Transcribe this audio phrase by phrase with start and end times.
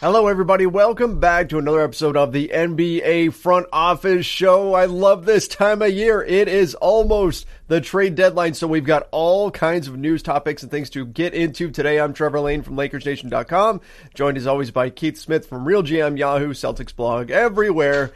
[0.00, 0.66] Hello, everybody.
[0.66, 4.74] Welcome back to another episode of the NBA Front Office Show.
[4.74, 6.22] I love this time of year.
[6.22, 10.70] It is almost the trade deadline, so we've got all kinds of news topics and
[10.70, 11.98] things to get into today.
[11.98, 13.80] I'm Trevor Lane from LakersNation.com,
[14.12, 18.12] joined as always by Keith Smith from RealGM, Yahoo, Celtics blog, everywhere.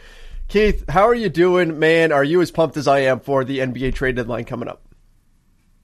[0.48, 2.12] Keith, how are you doing, man?
[2.12, 4.82] Are you as pumped as I am for the NBA trade deadline coming up?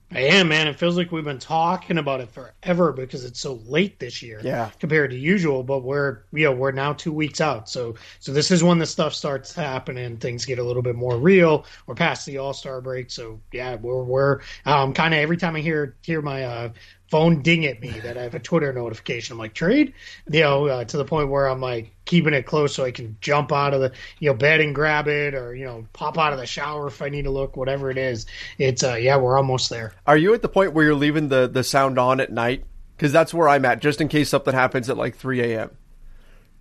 [0.09, 0.67] I am, man.
[0.67, 4.39] It feels like we've been talking about it forever because it's so late this year,
[4.41, 5.63] yeah, compared to usual.
[5.63, 8.85] But we're, you know, we're now two weeks out, so so this is when the
[8.85, 10.15] stuff starts happening.
[10.15, 11.65] Things get a little bit more real.
[11.87, 15.57] We're past the All Star break, so yeah, we're we're um, kind of every time
[15.57, 16.69] I hear hear my uh,
[17.09, 19.33] phone ding at me that I have a Twitter notification.
[19.33, 19.93] I'm like, trade,
[20.29, 23.17] you know, uh, to the point where I'm like keeping it close so I can
[23.21, 26.33] jump out of the you know bed and grab it, or you know pop out
[26.33, 28.25] of the shower if I need to look, whatever it is.
[28.57, 29.93] It's uh, yeah, we're almost there.
[30.05, 32.65] Are you at the point where you're leaving the the sound on at night?
[32.95, 35.69] Because that's where I'm at, just in case something happens at like 3 a.m.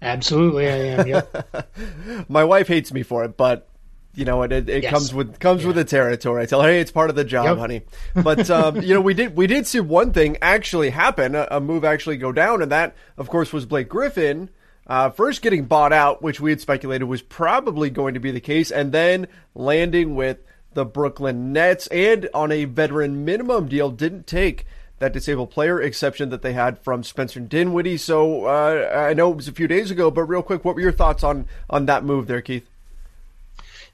[0.02, 1.06] Absolutely, I am.
[1.06, 2.28] Yep.
[2.28, 3.66] My wife hates me for it, but
[4.16, 4.92] you know, it, it, yes.
[4.92, 5.68] comes with comes yeah.
[5.68, 6.42] with the territory.
[6.42, 7.58] I tell her, hey, it's part of the job, yep.
[7.58, 7.82] honey.
[8.14, 11.60] But um, you know, we did we did see one thing actually happen, a, a,
[11.60, 14.48] move actually go down, and that, of course, was Blake Griffin.
[14.86, 18.40] Uh, first getting bought out, which we had speculated was probably going to be the
[18.40, 20.38] case, and then landing with
[20.72, 24.64] the Brooklyn Nets and on a veteran minimum deal, didn't take
[24.98, 27.98] that disabled player exception that they had from Spencer Dinwiddie.
[27.98, 30.80] So uh, I know it was a few days ago, but real quick, what were
[30.80, 32.66] your thoughts on on that move there, Keith?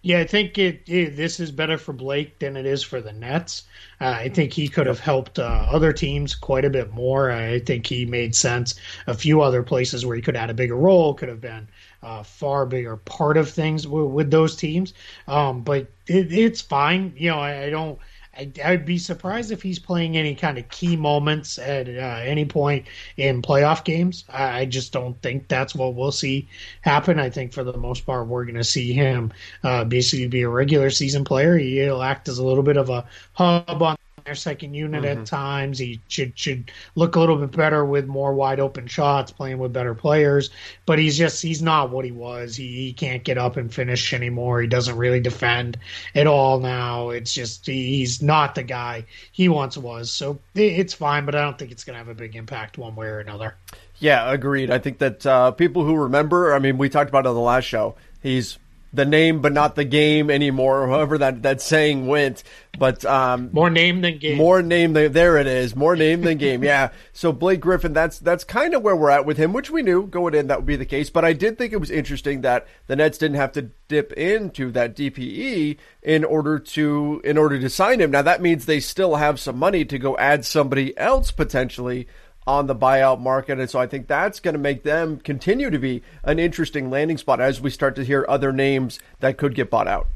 [0.05, 3.12] Yeah, I think it, it, this is better for Blake than it is for the
[3.12, 3.62] Nets.
[4.00, 7.31] Uh, I think he could have helped uh, other teams quite a bit more.
[7.31, 8.75] I think he made sense.
[9.06, 11.69] A few other places where he could add a bigger role could have been
[12.03, 14.92] a far bigger part of things with, with those teams.
[15.28, 17.12] Um, but it, it's fine.
[17.17, 17.97] You know, I, I don't.
[18.34, 22.47] I, would be surprised if he's playing any kind of key moments at uh, any
[22.47, 22.86] point
[23.19, 24.24] in playoff games.
[24.30, 26.48] I, I, just don't think that's what we'll see
[26.80, 27.19] happen.
[27.19, 30.48] I think for the most part, we're going to see him uh, basically be a
[30.48, 31.58] regular season player.
[31.58, 35.20] He'll act as a little bit of a hub on their second unit mm-hmm.
[35.20, 35.78] at times.
[35.78, 39.72] He should should look a little bit better with more wide open shots, playing with
[39.72, 40.50] better players.
[40.86, 42.56] But he's just he's not what he was.
[42.56, 44.60] He, he can't get up and finish anymore.
[44.60, 45.78] He doesn't really defend
[46.14, 47.10] at all now.
[47.10, 50.10] It's just he's not the guy he once was.
[50.10, 52.94] So it's fine, but I don't think it's going to have a big impact one
[52.94, 53.56] way or another.
[53.98, 54.70] Yeah, agreed.
[54.70, 57.40] I think that uh, people who remember, I mean, we talked about it on the
[57.40, 57.94] last show.
[58.20, 58.58] He's
[58.92, 62.42] the name but not the game anymore, however that, that saying went.
[62.79, 64.39] But um, more name than game.
[64.39, 65.77] More name than there it is.
[65.77, 66.63] More name than game.
[66.73, 66.91] Yeah.
[67.13, 70.07] So Blake Griffin, that's that's kind of where we're at with him, which we knew
[70.07, 71.11] going in that would be the case.
[71.11, 74.70] But I did think it was interesting that the Nets didn't have to dip into
[74.73, 78.11] that DPE in order to in order to sign him.
[78.11, 82.07] Now that means they still have some money to go add somebody else potentially
[82.47, 83.58] on the buyout market.
[83.58, 87.19] And so I think that's going to make them continue to be an interesting landing
[87.19, 90.08] spot as we start to hear other names that could get bought out.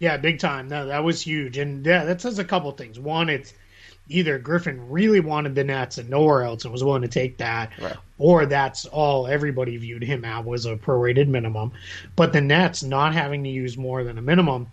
[0.00, 0.68] Yeah, big time.
[0.68, 1.56] No, that was huge.
[1.56, 2.98] And yeah, that says a couple things.
[2.98, 3.54] One, it's
[4.08, 7.70] either Griffin really wanted the Nets and nowhere else and was willing to take that,
[7.80, 7.96] right.
[8.18, 11.72] or that's all everybody viewed him at was a prorated minimum.
[12.16, 14.66] But the Nets not having to use more than a minimum,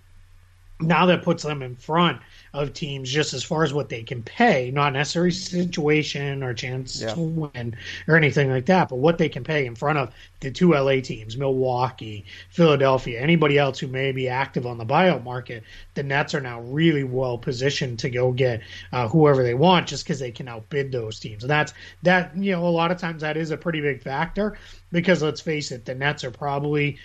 [0.81, 2.19] now that puts them in front
[2.53, 7.01] of teams just as far as what they can pay, not necessarily situation or chance
[7.01, 7.13] yeah.
[7.13, 7.75] to win
[8.07, 10.99] or anything like that, but what they can pay in front of the two LA
[10.99, 15.63] teams, Milwaukee, Philadelphia, anybody else who may be active on the buyout market.
[15.93, 20.03] The Nets are now really well positioned to go get uh, whoever they want just
[20.03, 21.43] because they can outbid those teams.
[21.43, 21.73] And that's
[22.03, 24.57] that, you know, a lot of times that is a pretty big factor
[24.91, 26.97] because let's face it, the Nets are probably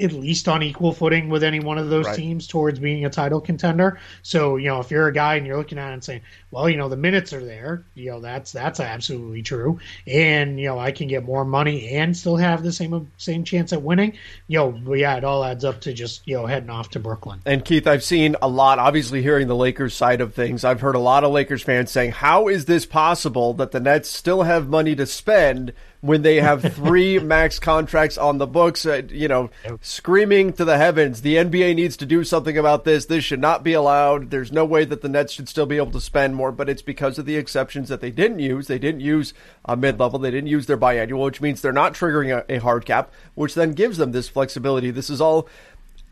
[0.00, 2.16] at least on equal footing with any one of those right.
[2.16, 3.98] teams towards being a title contender.
[4.22, 6.68] So, you know, if you're a guy and you're looking at it and saying, well,
[6.68, 9.78] you know, the minutes are there, you know, that's that's absolutely true.
[10.06, 13.72] And, you know, I can get more money and still have the same same chance
[13.72, 14.14] at winning.
[14.48, 17.40] You know, yeah, it all adds up to just, you know, heading off to Brooklyn.
[17.46, 20.64] And Keith, I've seen a lot, obviously hearing the Lakers side of things.
[20.64, 24.08] I've heard a lot of Lakers fans saying, How is this possible that the Nets
[24.08, 25.72] still have money to spend?
[26.00, 29.50] When they have three max contracts on the books, uh, you know,
[29.82, 33.06] screaming to the heavens, the NBA needs to do something about this.
[33.06, 34.30] This should not be allowed.
[34.30, 36.82] There's no way that the Nets should still be able to spend more, but it's
[36.82, 38.66] because of the exceptions that they didn't use.
[38.66, 41.94] They didn't use a mid level, they didn't use their biannual, which means they're not
[41.94, 44.90] triggering a, a hard cap, which then gives them this flexibility.
[44.90, 45.48] This is all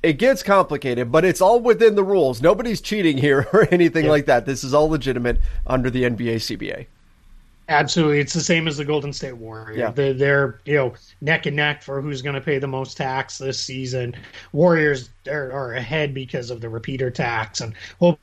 [0.03, 2.41] it gets complicated, but it's all within the rules.
[2.41, 4.47] Nobody's cheating here or anything like that.
[4.47, 6.87] This is all legitimate under the NBA CBA.
[7.71, 9.79] Absolutely, it's the same as the Golden State Warriors.
[9.79, 9.91] Yeah.
[9.91, 13.37] They're, they're you know neck and neck for who's going to pay the most tax
[13.37, 14.15] this season.
[14.53, 18.19] Warriors are, are ahead because of the repeater tax and whole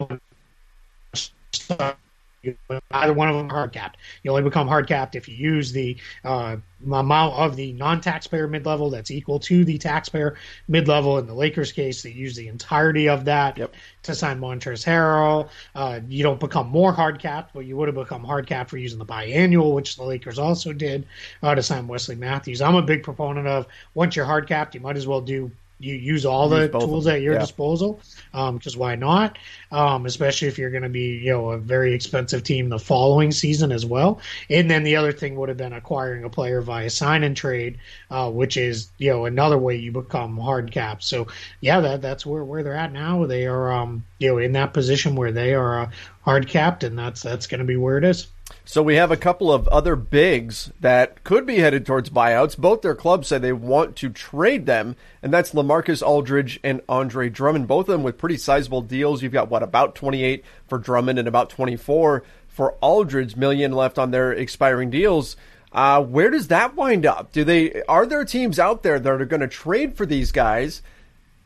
[2.91, 3.97] either one of them hard capped.
[4.23, 8.89] You only become hard capped if you use the uh, amount of the non-taxpayer mid-level
[8.89, 10.35] that's equal to the taxpayer
[10.67, 11.17] mid-level.
[11.17, 13.73] In the Lakers' case, they use the entirety of that yep.
[14.03, 15.49] to sign Montrezl Harrell.
[15.73, 18.77] Uh, you don't become more hard capped, but you would have become hard capped for
[18.77, 21.05] using the biannual, which the Lakers also did
[21.43, 22.61] uh, to sign Wesley Matthews.
[22.61, 25.95] I'm a big proponent of once you're hard capped, you might as well do you
[25.95, 27.39] use all the tools at your yeah.
[27.39, 27.99] disposal
[28.31, 29.37] because um, why not?
[29.71, 33.31] Um, especially if you're going to be you know a very expensive team the following
[33.31, 34.21] season as well.
[34.49, 37.77] And then the other thing would have been acquiring a player via sign and trade
[38.09, 41.03] uh, which is you know another way you become hard cap.
[41.03, 41.27] So
[41.61, 43.25] yeah that that's where, where they're at now.
[43.25, 45.91] They are um, you know in that position where they are uh,
[46.21, 48.27] hard capped and that's that's going to be where it is
[48.67, 52.57] so we have a couple of other bigs that could be headed towards buyouts.
[52.57, 57.29] Both their clubs say they want to trade them, and that's Lamarcus Aldridge and Andre
[57.29, 57.67] Drummond.
[57.67, 59.21] Both of them with pretty sizable deals.
[59.21, 63.35] You've got what about 28 for Drummond and about 24 for Aldridge.
[63.35, 65.35] Million left on their expiring deals.
[65.71, 67.31] Uh, where does that wind up?
[67.31, 70.81] Do they are there teams out there that are going to trade for these guys?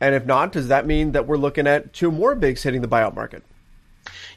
[0.00, 2.88] And if not, does that mean that we're looking at two more bigs hitting the
[2.88, 3.42] buyout market?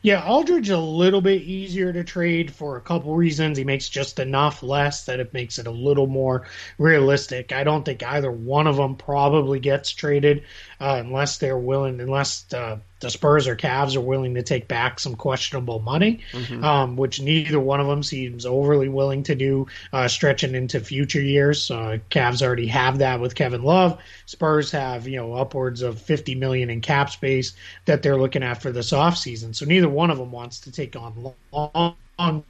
[0.03, 3.57] Yeah, Aldridge a little bit easier to trade for a couple reasons.
[3.57, 6.45] He makes just enough less that it makes it a little more
[6.77, 7.53] realistic.
[7.53, 10.43] I don't think either one of them probably gets traded
[10.81, 14.99] uh, unless they're willing, unless uh, the Spurs or Cavs are willing to take back
[14.99, 16.63] some questionable money, mm-hmm.
[16.63, 21.21] um, which neither one of them seems overly willing to do, uh, stretching into future
[21.21, 21.69] years.
[21.69, 23.99] Uh, Cavs already have that with Kevin Love.
[24.25, 27.53] Spurs have you know upwards of 50 million in cap space
[27.85, 29.53] that they're looking at for this offseason.
[29.53, 32.43] So neither one of them wants to take on long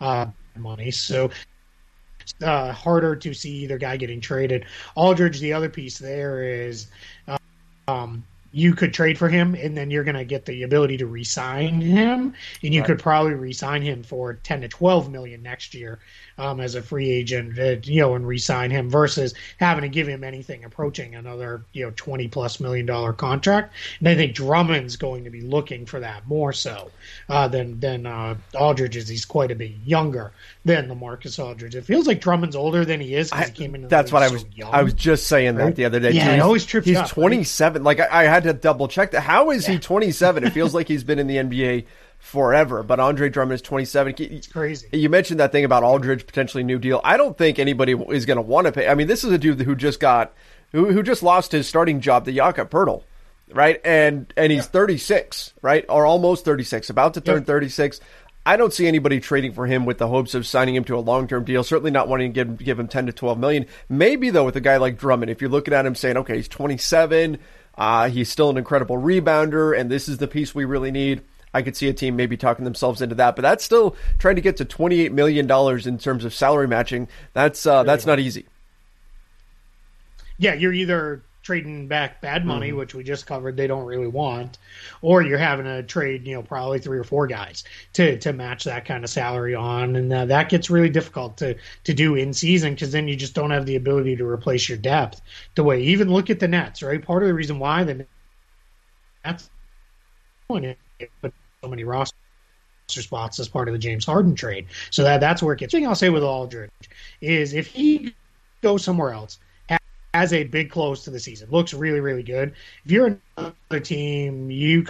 [0.00, 0.26] uh,
[0.56, 0.90] money.
[0.90, 1.30] So
[2.42, 4.66] uh, harder to see either guy getting traded.
[4.94, 6.88] Aldridge, the other piece there is
[7.88, 11.06] um, you could trade for him and then you're going to get the ability to
[11.06, 12.86] re-sign him and you right.
[12.86, 15.98] could probably re-sign him for 10 to 12 million next year
[16.38, 20.06] um, as a free agent uh, you know and re-sign him versus having to give
[20.06, 24.96] him anything approaching another you know 20 plus million dollar contract and i think drummond's
[24.96, 26.90] going to be looking for that more so
[27.28, 30.32] uh, than than uh, aldridge is he's quite a bit younger
[30.64, 33.88] than Lamarcus Aldridge it feels like drummond's older than he is because he came in
[33.88, 35.66] that's what i was so i was just saying right?
[35.66, 36.42] that the other day yeah, too.
[36.42, 37.98] always trips he's up, 27 right?
[37.98, 39.22] like I, I had to double check that.
[39.22, 39.74] How is yeah.
[39.74, 40.44] he 27?
[40.44, 41.86] It feels like he's been in the NBA
[42.18, 42.82] forever.
[42.82, 44.14] But Andre Drummond is 27.
[44.18, 44.88] It's crazy.
[44.92, 47.00] You mentioned that thing about Aldridge potentially new deal.
[47.04, 48.88] I don't think anybody is going to want to pay.
[48.88, 50.34] I mean, this is a dude who just got
[50.72, 53.04] who who just lost his starting job to Jakob Poeltl,
[53.52, 53.80] right?
[53.84, 54.70] And and he's yeah.
[54.70, 58.00] 36, right, or almost 36, about to turn 36.
[58.46, 61.00] I don't see anybody trading for him with the hopes of signing him to a
[61.00, 61.64] long term deal.
[61.64, 63.66] Certainly not wanting to give, give him 10 to 12 million.
[63.88, 66.46] Maybe though with a guy like Drummond, if you're looking at him saying, okay, he's
[66.46, 67.38] 27,
[67.76, 71.22] uh, he's still an incredible rebounder, and this is the piece we really need.
[71.56, 74.42] I could see a team maybe talking themselves into that, but that's still trying to
[74.42, 77.08] get to twenty-eight million dollars in terms of salary matching.
[77.32, 78.44] That's uh, that's not easy.
[80.38, 82.78] Yeah, you're either trading back bad money, mm-hmm.
[82.78, 84.58] which we just covered they don't really want,
[85.00, 87.64] or you're having to trade, you know, probably three or four guys
[87.94, 91.56] to to match that kind of salary on, and uh, that gets really difficult to
[91.84, 94.76] to do in season because then you just don't have the ability to replace your
[94.76, 95.22] depth
[95.54, 95.80] the way.
[95.80, 97.02] Even look at the Nets, right?
[97.02, 98.06] Part of the reason why the
[99.24, 99.48] Nets
[100.48, 100.60] so
[101.68, 102.16] many roster
[102.88, 105.72] spots as part of the James Harden trade, so that that's where it gets.
[105.72, 106.70] The thing I'll say with Aldridge
[107.20, 108.14] is if he
[108.62, 109.38] goes somewhere else
[110.16, 111.48] has a big close to the season.
[111.50, 112.54] Looks really, really good.
[112.84, 114.86] If you're another team, you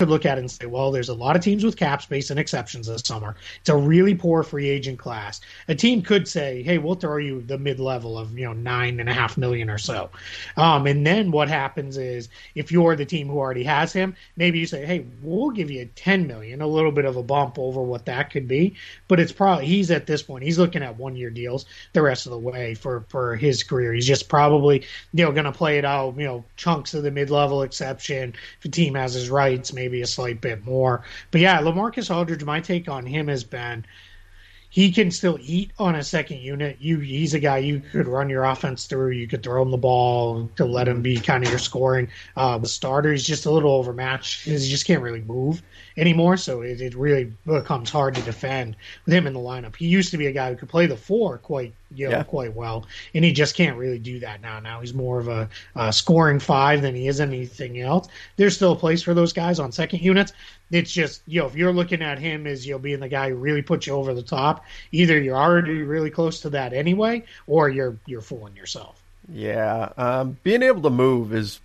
[0.00, 2.30] could look at it and say, well, there's a lot of teams with cap space
[2.30, 3.36] and exceptions this summer.
[3.60, 5.42] It's a really poor free agent class.
[5.68, 8.98] A team could say, hey, we'll throw you the mid level of, you know, nine
[8.98, 10.08] and a half million or so.
[10.56, 14.58] Um, and then what happens is if you're the team who already has him, maybe
[14.58, 17.82] you say, hey, we'll give you 10 million, a little bit of a bump over
[17.82, 18.76] what that could be.
[19.06, 22.24] But it's probably, he's at this point, he's looking at one year deals the rest
[22.24, 23.92] of the way for, for his career.
[23.92, 27.10] He's just probably, you know, going to play it out, you know, chunks of the
[27.10, 28.32] mid level exception.
[28.60, 31.02] If a team has his rights, maybe maybe a slight bit more.
[31.30, 33.84] But yeah, Lamarcus Aldridge, my take on him has been
[34.70, 36.76] he can still eat on a second unit.
[36.80, 39.10] You he's a guy you could run your offense through.
[39.10, 42.62] You could throw him the ball to let him be kind of your scoring uh,
[42.62, 43.10] starter.
[43.10, 45.60] He's just a little overmatched because he just can't really move
[45.96, 46.36] anymore.
[46.36, 49.76] So it, it really becomes hard to defend with him in the lineup.
[49.76, 52.22] He used to be a guy who could play the four quite you know, yeah.
[52.22, 54.60] quite well, and he just can't really do that now.
[54.60, 58.08] Now he's more of a, a scoring five than he is anything else.
[58.36, 60.32] There's still a place for those guys on second units.
[60.70, 63.30] It's just you know if you're looking at him as you know being the guy
[63.30, 67.24] who really puts you over the top, either you're already really close to that anyway,
[67.46, 69.02] or you're you're fooling yourself.
[69.28, 71.60] Yeah, um, being able to move is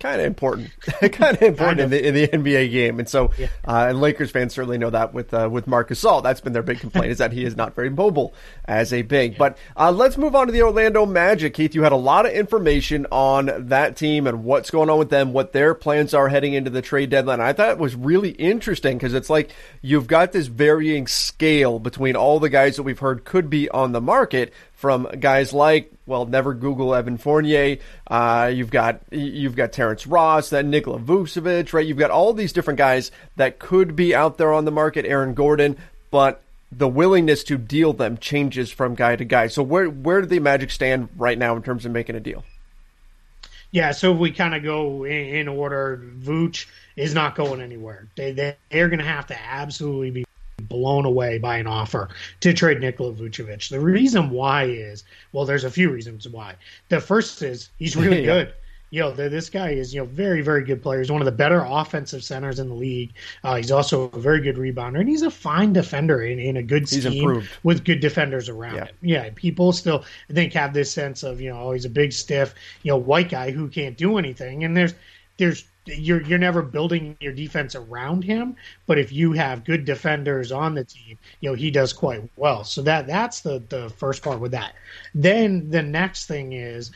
[0.00, 1.92] kind of important, kind of important kind of.
[1.92, 2.98] in the in the NBA game.
[2.98, 3.46] And so, yeah.
[3.66, 6.62] uh, and Lakers fans certainly know that with uh, with Marc Gasol, that's been their
[6.62, 9.32] big complaint is that he is not very mobile as a big.
[9.32, 9.38] Yeah.
[9.38, 11.54] But uh, let's move on to the Orlando Magic.
[11.54, 15.10] Keith, you had a lot of information on that team and what's going on with
[15.10, 17.40] them, what their plans are heading into the trade deadline.
[17.40, 19.50] I thought it was really interesting because it's like
[19.82, 23.92] you've got this varying scale between all the guys that we've heard could be on
[23.92, 27.76] the market from guys like well, never Google Evan Fournier.
[28.06, 31.86] Uh, you've got you've got Terrence Ross, that Nikola Vucevic, right?
[31.86, 35.04] You've got all these different guys that could be out there on the market.
[35.04, 35.76] Aaron Gordon,
[36.10, 39.48] but the willingness to deal them changes from guy to guy.
[39.48, 42.42] So where where do the Magic stand right now in terms of making a deal?
[43.72, 48.08] Yeah, so if we kind of go in, order, Vooch is not going anywhere.
[48.16, 50.24] They, they they're going to have to absolutely be
[50.60, 52.08] blown away by an offer
[52.40, 53.68] to trade Nikola Vucevic.
[53.68, 56.54] The reason why is, well, there's a few reasons why.
[56.88, 58.26] The first is he's really yeah.
[58.26, 58.54] good.
[58.92, 60.98] You know, this guy is, you know, very, very good player.
[60.98, 63.12] He's one of the better offensive centers in the league.
[63.44, 66.62] Uh, he's also a very good rebounder, and he's a fine defender in, in a
[66.62, 68.84] good he's scheme with good defenders around yeah.
[68.86, 68.94] him.
[69.00, 72.12] Yeah, people still, I think, have this sense of, you know, oh, he's a big,
[72.12, 72.52] stiff,
[72.82, 74.64] you know, white guy who can't do anything.
[74.64, 74.94] And there's,
[75.36, 75.64] there's
[75.96, 78.56] you're you're never building your defense around him.
[78.86, 82.64] But if you have good defenders on the team, you know he does quite well.
[82.64, 84.74] So that that's the the first part with that.
[85.14, 86.90] Then the next thing is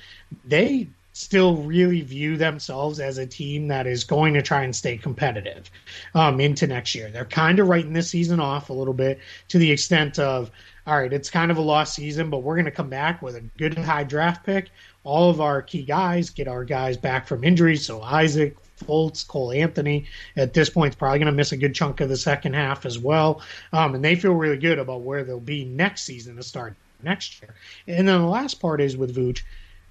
[0.45, 4.97] they still really view themselves as a team that is going to try and stay
[4.97, 5.71] competitive
[6.15, 7.09] um, into next year.
[7.09, 10.51] They're kind of writing this season off a little bit to the extent of,
[10.89, 13.37] all right, it's kind of a lost season, but we're going to come back with
[13.37, 14.71] a good high draft pick.
[15.05, 17.87] All of our key guys get our guys back from injuries.
[17.87, 21.75] So Isaac, Fultz, Cole Anthony at this point is probably going to miss a good
[21.75, 23.41] chunk of the second half as well.
[23.73, 27.41] Um, and they feel really good about where they'll be next season to start next
[27.43, 27.55] year.
[27.87, 29.43] And then the last part is with Vooch.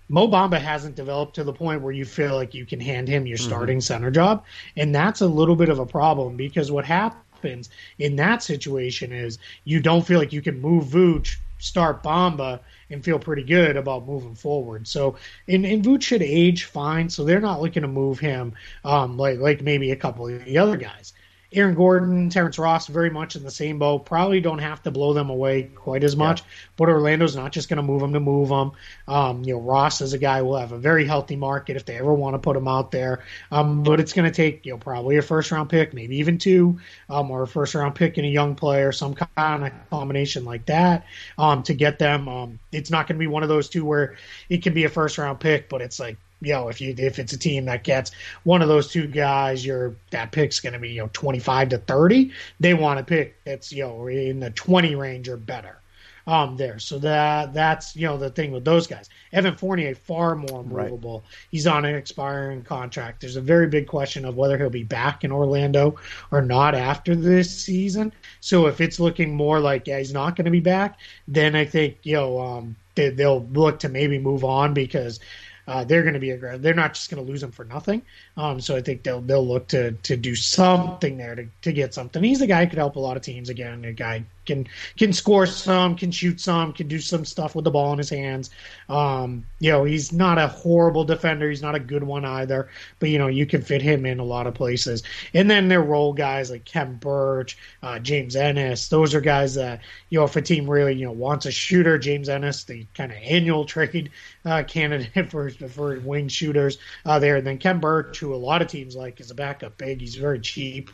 [0.09, 3.25] Mo Bamba hasn't developed to the point where you feel like you can hand him
[3.25, 3.47] your mm-hmm.
[3.47, 3.93] starting mm-hmm.
[3.93, 4.43] center job.
[4.75, 9.37] And that's a little bit of a problem because what happens in that situation is
[9.63, 14.05] you don't feel like you can move Vooch, start Bamba, and feel pretty good about
[14.05, 14.87] moving forward.
[14.87, 15.15] So,
[15.47, 18.53] and, and Vooch should age fine, so they're not looking to move him
[18.83, 21.13] um, like like maybe a couple of the other guys.
[21.53, 24.05] Aaron Gordon, Terrence Ross, very much in the same boat.
[24.05, 26.47] Probably don't have to blow them away quite as much, yeah.
[26.77, 28.71] but Orlando's not just going to move them to move them.
[29.07, 31.97] Um, you know, Ross is a guy will have a very healthy market if they
[31.97, 33.23] ever want to put him out there.
[33.51, 36.37] Um, but it's going to take you know probably a first round pick, maybe even
[36.37, 36.79] two,
[37.09, 40.65] um, or a first round pick and a young player, some kind of combination like
[40.65, 41.05] that,
[41.37, 42.27] um, to get them.
[42.27, 44.15] Um, it's not going to be one of those two where
[44.49, 47.19] it can be a first round pick, but it's like you know, if you if
[47.19, 48.11] it's a team that gets
[48.43, 51.69] one of those two guys, your that pick's going to be you know twenty five
[51.69, 52.31] to thirty.
[52.59, 55.79] They want to pick that's you know in the twenty range or better.
[56.25, 59.09] Um, there, so that that's you know the thing with those guys.
[59.33, 61.19] Evan Fournier far more movable.
[61.19, 61.47] Right.
[61.51, 63.19] He's on an expiring contract.
[63.19, 65.97] There's a very big question of whether he'll be back in Orlando
[66.31, 68.13] or not after this season.
[68.39, 70.97] So if it's looking more like yeah he's not going to be back,
[71.27, 75.19] then I think you know um, they, they'll look to maybe move on because
[75.67, 76.61] uh, they're going to be aggressive.
[76.61, 78.01] They're not just going to lose him for nothing.
[78.37, 81.93] Um, so I think they'll they'll look to to do something there to, to get
[81.93, 82.23] something.
[82.23, 83.49] He's a guy who could help a lot of teams.
[83.49, 87.65] Again, a guy can can score some, can shoot some, can do some stuff with
[87.65, 88.49] the ball in his hands.
[88.89, 91.49] Um, you know, he's not a horrible defender.
[91.49, 92.69] He's not a good one either.
[92.99, 95.03] But you know, you can fit him in a lot of places.
[95.33, 98.87] And then their role guys like Khem Birch, uh, James Ennis.
[98.89, 101.97] Those are guys that you know, if a team really you know wants a shooter,
[101.97, 104.11] James Ennis, the kind of annual trade
[104.45, 107.37] uh, candidate for for wing shooters uh, there.
[107.37, 110.01] And then Khem Birch who a lot of teams like is a backup big.
[110.01, 110.89] He's very cheap.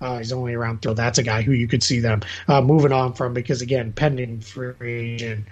[0.00, 0.80] Uh, he's only around.
[0.82, 3.92] So that's a guy who you could see them uh, moving on from because again,
[3.92, 5.46] pending free agent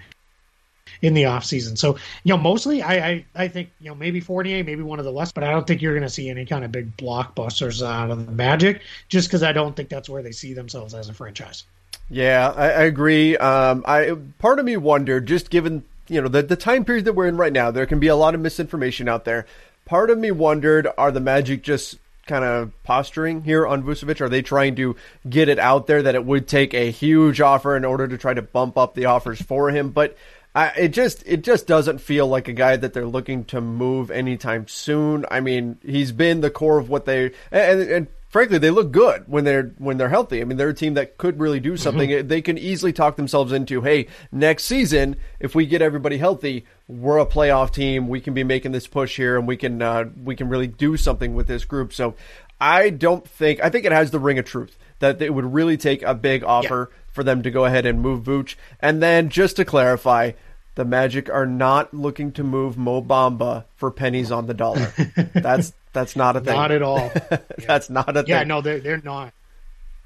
[1.02, 1.76] in the off season.
[1.76, 5.04] So you know, mostly I, I I think you know maybe Fournier, maybe one of
[5.04, 7.86] the less, but I don't think you're going to see any kind of big blockbusters
[7.86, 11.08] out of the Magic, just because I don't think that's where they see themselves as
[11.08, 11.64] a franchise.
[12.10, 13.36] Yeah, I, I agree.
[13.36, 17.14] Um, I part of me wondered, just given you know the the time period that
[17.14, 19.46] we're in right now, there can be a lot of misinformation out there
[19.84, 24.20] part of me wondered are the Magic just kind of posturing here on Vucevic?
[24.20, 24.96] Are they trying to
[25.28, 28.34] get it out there that it would take a huge offer in order to try
[28.34, 29.90] to bump up the offers for him?
[29.90, 30.16] But
[30.54, 34.10] I, it just it just doesn't feel like a guy that they're looking to move
[34.10, 35.26] anytime soon.
[35.30, 39.22] I mean, he's been the core of what they and, and frankly, they look good
[39.28, 40.40] when they're when they're healthy.
[40.40, 42.10] I mean, they're a team that could really do something.
[42.10, 42.26] Mm-hmm.
[42.26, 47.18] They can easily talk themselves into, hey, next season, if we get everybody healthy, we're
[47.18, 48.08] a playoff team.
[48.08, 50.96] We can be making this push here, and we can uh, we can really do
[50.96, 51.92] something with this group.
[51.92, 52.16] So,
[52.60, 55.76] I don't think I think it has the ring of truth that it would really
[55.76, 56.98] take a big offer yeah.
[57.12, 58.56] for them to go ahead and move Vooch.
[58.80, 60.32] And then, just to clarify,
[60.74, 64.92] the Magic are not looking to move Mo Bamba for pennies on the dollar.
[65.34, 66.54] That's That's not a thing.
[66.54, 67.10] Not at all.
[67.66, 68.24] That's not a thing.
[68.26, 69.32] Yeah, no, they're they're not.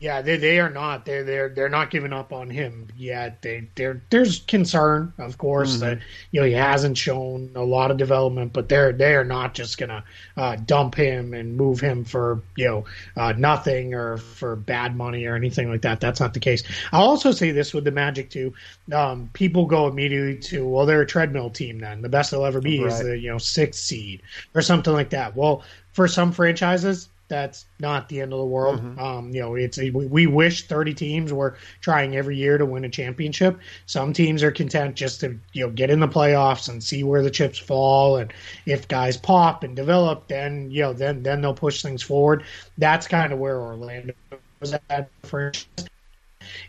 [0.01, 1.05] Yeah, they they are not.
[1.05, 3.43] They're they're they're not giving up on him yet.
[3.43, 5.81] They there there's concern, of course, mm-hmm.
[5.81, 5.99] that
[6.31, 9.77] you know he hasn't shown a lot of development, but they're they are not just
[9.77, 10.05] gonna
[10.37, 12.85] uh, dump him and move him for you know
[13.17, 15.99] uh, nothing or for bad money or anything like that.
[15.99, 16.63] That's not the case.
[16.93, 18.55] I'll also say this with the Magic too.
[18.93, 21.81] Um, people go immediately to well, they're a treadmill team.
[21.81, 22.93] Then the best they'll ever be right.
[22.93, 24.23] is the you know sixth seed
[24.55, 25.35] or something like that.
[25.35, 28.81] Well, for some franchises, that's not the end of the world.
[28.81, 28.99] Mm-hmm.
[28.99, 32.85] Um, you know, it's we, we wish 30 teams were trying every year to win
[32.85, 33.59] a championship.
[33.87, 37.23] Some teams are content just to you know get in the playoffs and see where
[37.23, 38.33] the chips fall, and
[38.67, 42.45] if guys pop and develop, then you know then then they'll push things forward.
[42.79, 44.15] That's kind of where Orlando
[44.61, 45.69] was at first.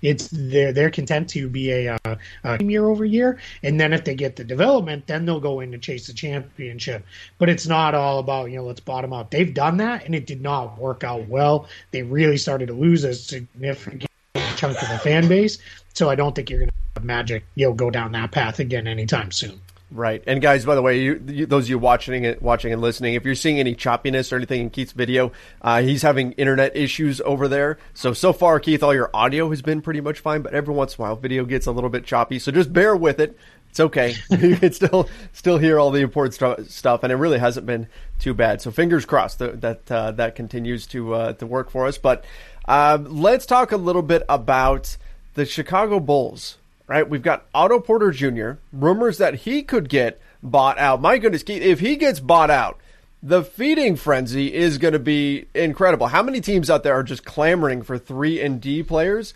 [0.01, 4.03] It's they're they're content to be a, uh, a year over year, and then if
[4.03, 7.05] they get the development, then they'll go in to chase the championship.
[7.37, 9.31] But it's not all about you know let's bottom out.
[9.31, 11.67] They've done that, and it did not work out well.
[11.91, 14.05] They really started to lose a significant
[14.55, 15.57] chunk of the fan base.
[15.93, 18.59] So I don't think you're going to have Magic you know go down that path
[18.59, 19.59] again anytime soon.
[19.91, 20.24] Right.
[20.27, 23.15] And guys, by the way, you, you, those of you watching it, watching and listening,
[23.15, 25.31] if you're seeing any choppiness or anything in Keith's video,
[25.63, 27.79] uh, he's having internet issues over there.
[27.96, 30.96] So so far, Keith, all your audio has been pretty much fine, but every once
[30.96, 32.38] in a while, video gets a little bit choppy.
[32.38, 33.36] So just bear with it.
[33.72, 34.13] It's okay.
[34.29, 37.88] you can still still hear all the important st- stuff, and it really hasn't been
[38.19, 38.62] too bad.
[38.62, 41.98] So fingers crossed that that, uh, that continues to uh, to work for us.
[41.98, 42.25] But
[42.65, 44.98] uh, let's talk a little bit about
[45.34, 46.58] the Chicago Bulls
[46.89, 47.08] right?
[47.08, 51.00] We've got Otto Porter Jr., rumors that he could get bought out.
[51.00, 52.79] My goodness, if he gets bought out,
[53.22, 56.08] the feeding frenzy is going to be incredible.
[56.08, 59.36] How many teams out there are just clamoring for 3 and D players?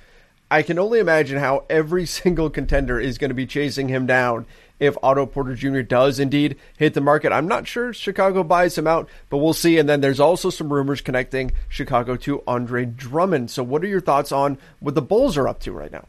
[0.50, 4.48] I can only imagine how every single contender is going to be chasing him down
[4.80, 5.82] if Otto Porter Jr.
[5.82, 7.32] does indeed hit the market.
[7.32, 9.78] I'm not sure Chicago buys him out, but we'll see.
[9.78, 13.52] And then there's also some rumors connecting Chicago to Andre Drummond.
[13.52, 16.08] So, what are your thoughts on what the Bulls are up to right now?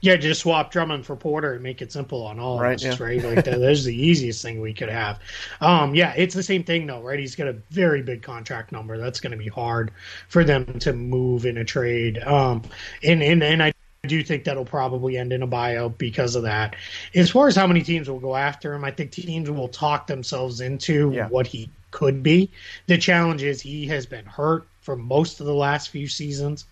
[0.00, 2.98] Yeah, just swap Drummond for Porter and make it simple on all right, of us,
[2.98, 3.06] yeah.
[3.06, 3.22] right?
[3.22, 5.18] Like that, that's the easiest thing we could have.
[5.60, 7.18] Um, yeah, it's the same thing though, right?
[7.18, 8.96] He's got a very big contract number.
[8.98, 9.92] That's going to be hard
[10.28, 12.18] for them to move in a trade.
[12.18, 12.62] Um,
[13.02, 13.72] and and and I
[14.06, 16.76] do think that'll probably end in a buyout because of that.
[17.14, 20.06] As far as how many teams will go after him, I think teams will talk
[20.06, 21.28] themselves into yeah.
[21.28, 22.50] what he could be.
[22.86, 26.64] The challenge is he has been hurt for most of the last few seasons.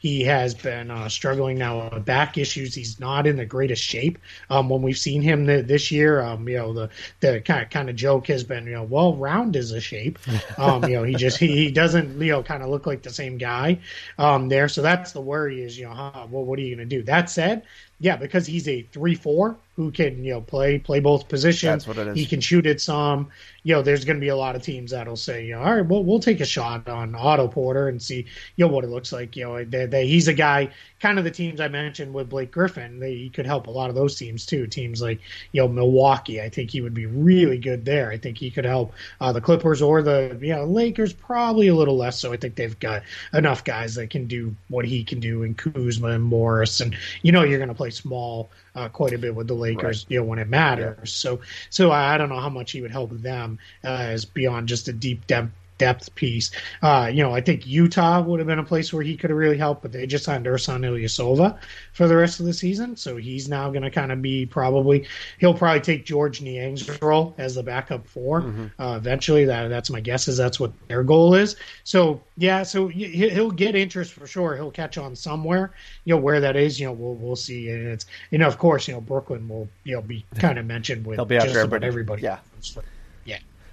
[0.00, 2.74] He has been uh, struggling now with back issues.
[2.74, 4.18] He's not in the greatest shape.
[4.48, 6.88] Um, when we've seen him th- this year, um, you know, the
[7.20, 10.18] the kind of kind of joke has been, you know, well, round is a shape.
[10.58, 13.10] Um, you know, he just he, he doesn't, you know, kind of look like the
[13.10, 13.78] same guy
[14.18, 14.68] um, there.
[14.68, 17.02] So that's the worry is, you know, huh, well, what are you going to do?
[17.02, 17.62] That said,
[17.98, 21.84] yeah, because he's a three four who can you know play play both positions.
[21.84, 22.16] That's what it is.
[22.16, 23.28] He can shoot it some.
[23.62, 25.74] You know, there's going to be a lot of teams that'll say, you know, all
[25.74, 28.88] right, well, we'll take a shot on Otto Porter and see you know what it
[28.88, 29.36] looks like.
[29.36, 30.70] You know, they, they, he's a guy.
[30.98, 33.88] Kind of the teams I mentioned with Blake Griffin, they, he could help a lot
[33.88, 34.66] of those teams too.
[34.66, 35.20] Teams like
[35.52, 38.10] you know Milwaukee, I think he would be really good there.
[38.10, 41.74] I think he could help uh, the Clippers or the you know Lakers, probably a
[41.74, 42.18] little less.
[42.18, 43.02] So I think they've got
[43.32, 47.32] enough guys that can do what he can do in Kuzma and Morris, and you
[47.32, 50.12] know you're going to play small uh, quite a bit with the Lakers, right.
[50.12, 50.96] you know, when it matters.
[50.98, 51.04] Yeah.
[51.04, 54.88] So, so I don't know how much he would help them uh, as beyond just
[54.88, 56.50] a deep depth depth piece.
[56.82, 59.38] Uh, you know, I think Utah would have been a place where he could have
[59.38, 61.58] really helped, but they just signed Ersan Ilyasova
[61.94, 65.06] for the rest of the season, so he's now going to kind of be probably
[65.38, 68.82] he'll probably take Georges Niang's role as the backup 4 mm-hmm.
[68.82, 69.46] uh, eventually.
[69.46, 71.56] That that's my guess is that's what their goal is.
[71.84, 74.56] So yeah, so he'll get interest for sure.
[74.56, 75.72] He'll catch on somewhere.
[76.04, 76.78] You know where that is.
[76.78, 77.70] You know we'll we'll see.
[77.70, 80.66] And it's you know of course you know Brooklyn will you know be kind of
[80.66, 82.22] mentioned with he'll be just about everybody.
[82.22, 82.40] Yeah.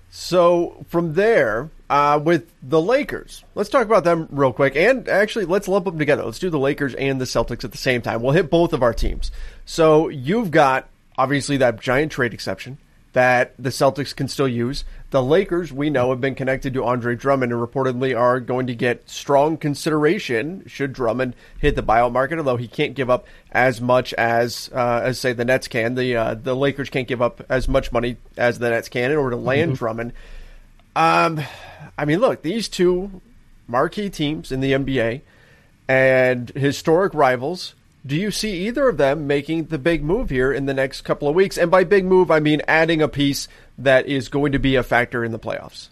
[0.10, 4.76] So from there, uh, with the Lakers, let's talk about them real quick.
[4.76, 6.24] And actually, let's lump them together.
[6.24, 8.22] Let's do the Lakers and the Celtics at the same time.
[8.22, 9.32] We'll hit both of our teams.
[9.66, 12.78] So you've got obviously that giant trade exception
[13.18, 14.84] that the Celtics can still use.
[15.10, 18.76] The Lakers, we know, have been connected to Andre Drummond and reportedly are going to
[18.76, 23.82] get strong consideration should Drummond hit the buyout market, although he can't give up as
[23.82, 25.96] much as, uh, as say, the Nets can.
[25.96, 29.18] The uh, the Lakers can't give up as much money as the Nets can in
[29.18, 29.78] order to land mm-hmm.
[29.80, 30.14] Drummond.
[30.96, 31.42] Um,
[31.98, 33.20] I mean, look, these two
[33.68, 35.22] marquee teams in the NBA
[35.88, 37.74] and historic rivals
[38.08, 41.28] do you see either of them making the big move here in the next couple
[41.28, 41.58] of weeks?
[41.58, 44.84] And by big move, I mean adding a piece that is going to be a
[44.84, 45.90] factor in the playoffs.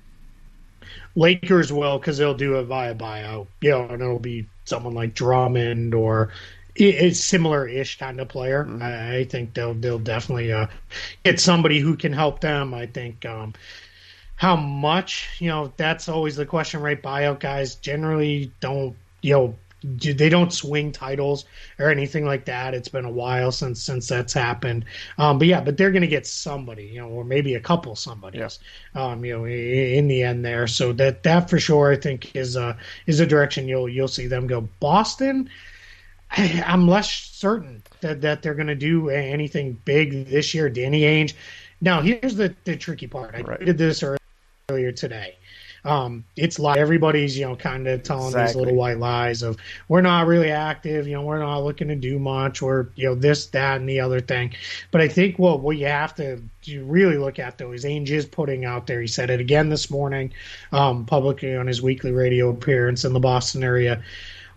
[1.15, 3.47] Lakers will because they'll do it via buyout.
[3.61, 6.31] You know, and it'll be someone like Drummond or
[6.75, 8.65] it's similar-ish kind of player.
[8.65, 8.83] Mm-hmm.
[8.83, 10.67] I, I, think they'll they'll definitely uh,
[11.23, 12.73] get somebody who can help them.
[12.73, 13.53] I think um,
[14.35, 17.01] how much, you know, that's always the question, right?
[17.01, 21.45] Buyout guys generally don't, you know, they don't swing titles
[21.79, 22.73] or anything like that.
[22.73, 24.85] It's been a while since since that's happened.
[25.17, 27.95] Um, but yeah, but they're going to get somebody, you know, or maybe a couple
[27.95, 28.59] somebodies,
[28.95, 29.05] yeah.
[29.11, 30.67] um, you know, in the end there.
[30.67, 34.27] So that that for sure, I think is uh is a direction you'll you'll see
[34.27, 34.61] them go.
[34.79, 35.49] Boston,
[36.31, 40.69] I, I'm less certain that that they're going to do anything big this year.
[40.69, 41.33] Danny Ainge.
[41.81, 43.35] Now here's the the tricky part.
[43.35, 43.65] I right.
[43.65, 44.03] did this
[44.69, 45.37] earlier today
[45.85, 48.47] um, it's like everybody's you know kind of telling exactly.
[48.47, 51.95] these little white lies of we're not really active, you know, we're not looking to
[51.95, 54.53] do much, or you know this, that, and the other thing.
[54.91, 58.25] But I think what what you have to really look at though is Ainge is
[58.25, 58.99] putting out there.
[58.99, 60.33] He said it again this morning,
[60.71, 64.03] um, publicly on his weekly radio appearance in the Boston area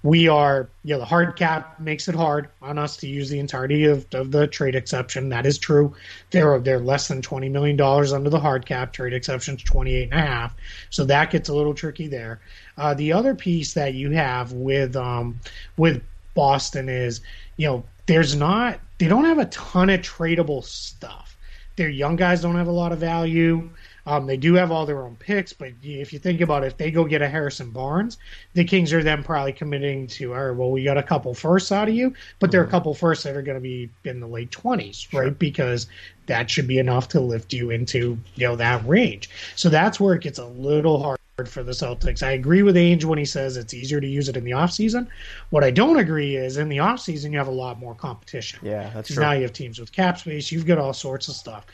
[0.03, 3.39] we are, you know, the hard cap makes it hard on us to use the
[3.39, 5.29] entirety of, of the trade exception.
[5.29, 5.95] That is true.
[6.31, 8.93] They're they're less than twenty million dollars under the hard cap.
[8.93, 10.55] Trade exception's twenty eight and a half,
[10.91, 12.41] so that gets a little tricky there.
[12.77, 15.41] Uh, the other piece that you have with um,
[15.77, 16.03] with
[16.35, 17.21] Boston is,
[17.57, 21.37] you know, there's not they don't have a ton of tradable stuff.
[21.77, 23.69] Their young guys don't have a lot of value.
[24.09, 26.77] Um, they do have all their own picks, but if you think about it, if
[26.79, 28.17] they go get a Harrison Barnes,
[28.55, 31.71] the Kings are then probably committing to, all right, well, we got a couple firsts
[31.71, 32.71] out of you, but there are a mm-hmm.
[32.71, 35.39] couple firsts that are going to be in the late 20s, right?
[35.39, 35.89] Because
[36.25, 39.29] that should be enough to lift you into, you know, that range.
[39.57, 42.23] So that's where it gets a little hard for the Celtics.
[42.23, 45.07] I agree with Ainge when he says it's easier to use it in the offseason.
[45.51, 48.59] What I don't agree is in the offseason, you have a lot more competition.
[48.63, 49.23] Yeah, that's true.
[49.23, 51.67] Now you have teams with cap space, you've got all sorts of stuff.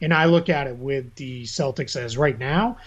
[0.00, 2.78] And I look at it with the Celtics as right now,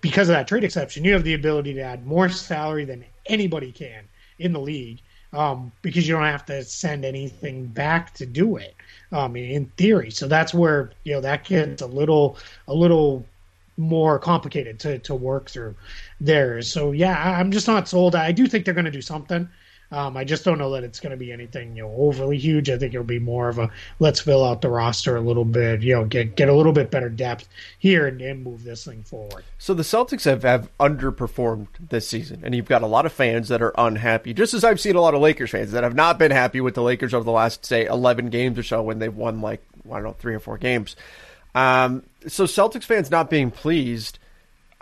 [0.00, 3.70] because of that trade exception, you have the ability to add more salary than anybody
[3.70, 4.04] can
[4.38, 5.00] in the league.
[5.34, 8.74] Um, because you don't have to send anything back to do it,
[9.12, 10.10] um, in theory.
[10.10, 12.36] So that's where you know that gets a little
[12.68, 13.24] a little
[13.82, 15.74] more complicated to, to work through
[16.20, 16.62] there.
[16.62, 18.14] So yeah, I'm just not sold.
[18.14, 19.48] I do think they're going to do something.
[19.92, 22.70] Um, I just don't know that it's going to be anything you know overly huge.
[22.70, 25.82] I think it'll be more of a let's fill out the roster a little bit,
[25.82, 27.46] you know, get get a little bit better depth
[27.78, 29.44] here and, and move this thing forward.
[29.58, 33.48] So the Celtics have, have underperformed this season, and you've got a lot of fans
[33.48, 34.32] that are unhappy.
[34.32, 36.74] Just as I've seen a lot of Lakers fans that have not been happy with
[36.74, 39.96] the Lakers over the last say 11 games or so when they've won like I
[39.96, 40.96] don't know three or four games.
[41.54, 44.18] Um, so Celtics fans not being pleased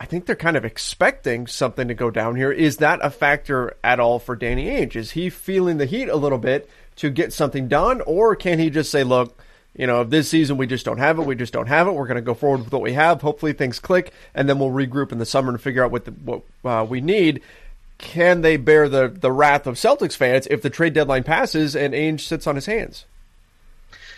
[0.00, 2.50] I think they're kind of expecting something to go down here.
[2.50, 4.96] Is that a factor at all for Danny Ainge?
[4.96, 8.70] Is he feeling the heat a little bit to get something done, or can he
[8.70, 9.38] just say, "Look,
[9.76, 11.26] you know, this season we just don't have it.
[11.26, 11.92] We just don't have it.
[11.92, 13.20] We're going to go forward with what we have.
[13.20, 16.12] Hopefully things click, and then we'll regroup in the summer and figure out what the,
[16.12, 17.42] what uh, we need."
[17.98, 21.92] Can they bear the the wrath of Celtics fans if the trade deadline passes and
[21.92, 23.04] Ainge sits on his hands?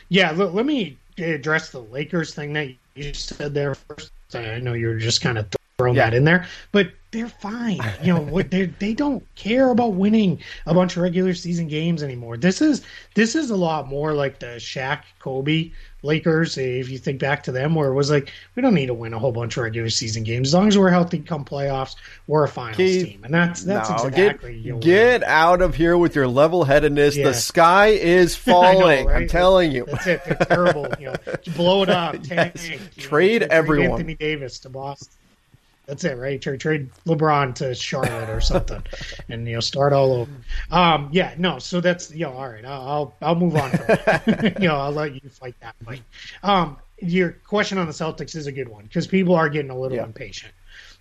[0.08, 4.12] Yeah, look, let me address the Lakers thing that you said there first.
[4.34, 5.46] I know you were just kind of
[5.78, 6.10] throwing yeah.
[6.10, 6.46] that in there.
[6.72, 7.80] But they're fine.
[8.02, 12.38] You know, they they don't care about winning a bunch of regular season games anymore.
[12.38, 12.82] This is
[13.14, 15.72] this is a lot more like the Shaq Kobe
[16.02, 16.56] Lakers.
[16.56, 19.12] If you think back to them, where it was like we don't need to win
[19.12, 21.96] a whole bunch of regular season games as long as we're healthy come playoffs.
[22.26, 25.98] We're a finals Keith, team, and that's that's no, exactly get, get out of here
[25.98, 27.14] with your level headedness.
[27.14, 27.24] Yeah.
[27.24, 29.04] The sky is falling.
[29.04, 29.22] know, right?
[29.22, 30.24] I'm telling you, that's it.
[30.24, 30.88] They're terrible.
[30.98, 31.14] You know,
[31.54, 32.16] blow it up.
[32.24, 32.68] yes.
[32.68, 33.90] Tank, Trade know, everyone.
[33.92, 35.12] Anthony Davis to Boston.
[35.86, 36.40] That's it, right?
[36.40, 38.82] Trade trade LeBron to Charlotte or something,
[39.28, 40.30] and you know start all over.
[40.70, 41.58] Um, yeah, no.
[41.58, 42.64] So that's you know all right.
[42.64, 43.70] I'll I'll, move on.
[44.60, 46.02] you know, I'll let you fight that fight.
[46.42, 49.78] Um, your question on the Celtics is a good one because people are getting a
[49.78, 50.04] little yeah.
[50.04, 50.52] impatient.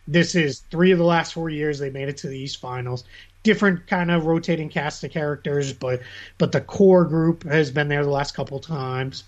[0.07, 3.03] This is three of the last four years they made it to the East Finals.
[3.43, 6.01] Different kind of rotating cast of characters, but
[6.39, 9.25] but the core group has been there the last couple times.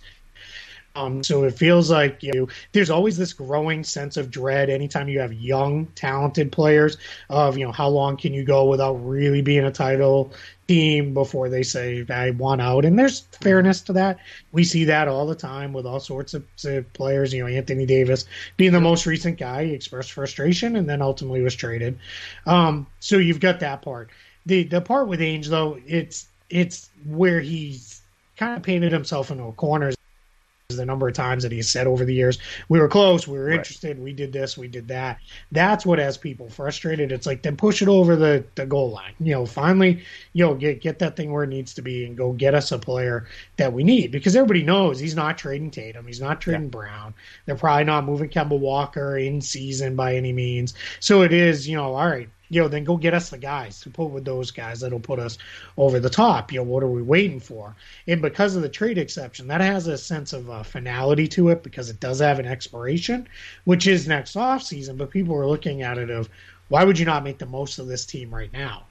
[0.95, 5.07] Um, so it feels like you know, there's always this growing sense of dread anytime
[5.07, 6.97] you have young, talented players
[7.29, 10.31] of you know how long can you go without really being a title
[10.67, 12.85] team before they say I want out.
[12.85, 14.19] And there's fairness to that.
[14.51, 16.45] We see that all the time with all sorts of,
[16.93, 17.33] players.
[17.33, 18.25] You know, Anthony Davis
[18.55, 21.97] being the most recent guy, he expressed frustration and then ultimately was traded.
[22.45, 24.11] Um, so you've got that part.
[24.45, 28.01] The the part with Ainge though, it's it's where he's
[28.37, 29.91] kind of painted himself into a corner
[30.77, 33.45] the number of times that he's said over the years, we were close, we were
[33.45, 33.57] right.
[33.59, 35.19] interested, we did this, we did that.
[35.51, 37.11] That's what has people frustrated.
[37.11, 39.13] It's like then push it over the, the goal line.
[39.19, 42.17] You know, finally, you know, get get that thing where it needs to be and
[42.17, 46.07] go get us a player that we need because everybody knows he's not trading Tatum,
[46.07, 46.69] he's not trading yeah.
[46.69, 47.13] Brown.
[47.45, 50.73] They're probably not moving Kemba Walker in season by any means.
[50.99, 53.79] So it is, you know, all right, you know, then go get us the guys
[53.81, 55.37] to put with those guys that'll put us
[55.77, 56.51] over the top.
[56.51, 57.75] You know, what are we waiting for?
[58.07, 61.63] And because of the trade exception, that has a sense of uh, finality to it
[61.63, 63.27] because it does have an expiration,
[63.63, 64.97] which is next off season.
[64.97, 66.29] But people are looking at it of
[66.69, 68.83] why would you not make the most of this team right now?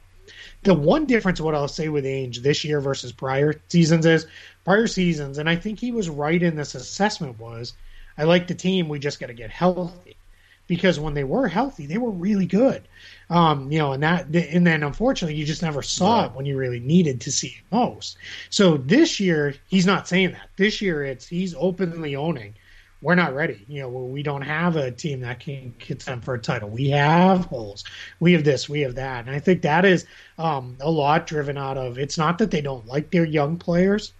[0.62, 4.26] The one difference, what I'll say with Ainge this year versus prior seasons is
[4.64, 7.74] prior seasons, and I think he was right in this assessment was,
[8.16, 10.16] I like the team, we just got to get healthy
[10.72, 12.88] because when they were healthy, they were really good.
[13.28, 16.30] Um, you know, and that, and then unfortunately, you just never saw right.
[16.30, 18.16] it when you really needed to see it most.
[18.48, 20.48] So this year, he's not saying that.
[20.56, 22.54] This year, it's he's openly owning
[23.02, 23.66] we're not ready.
[23.68, 26.70] You know, we don't have a team that can contend for a title.
[26.70, 27.84] We have holes.
[28.18, 28.66] We have this.
[28.68, 29.26] We have that.
[29.26, 30.06] And I think that is
[30.38, 31.98] um, a lot driven out of.
[31.98, 34.12] It's not that they don't like their young players,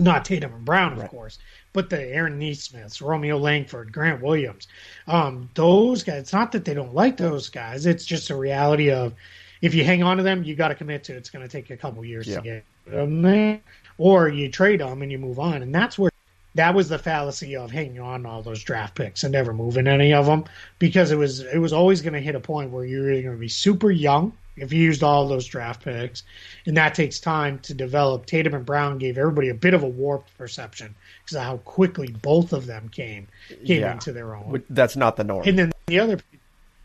[0.00, 1.10] not Tatum and Brown, of right.
[1.10, 1.38] course,
[1.72, 4.68] but the Aaron Nesmiths, Romeo Langford, Grant Williams,
[5.06, 6.18] um, those guys.
[6.22, 7.86] It's not that they don't like those guys.
[7.86, 9.14] It's just a reality of
[9.60, 11.14] if you hang on to them, you got to commit to.
[11.14, 11.16] it.
[11.16, 12.36] It's going to take a couple years yeah.
[12.36, 13.60] to get them there,
[13.98, 16.10] or you trade them and you move on, and that's where
[16.54, 20.12] that was the fallacy of hanging on all those draft picks and never moving any
[20.12, 20.44] of them
[20.78, 23.40] because it was it was always going to hit a point where you're going to
[23.40, 26.22] be super young if you used all those draft picks,
[26.66, 28.26] and that takes time to develop.
[28.26, 32.08] Tatum and Brown gave everybody a bit of a warped perception because of how quickly
[32.22, 33.92] both of them came came yeah.
[33.92, 34.62] into their own.
[34.70, 35.46] That's not the norm.
[35.46, 36.18] And then the other,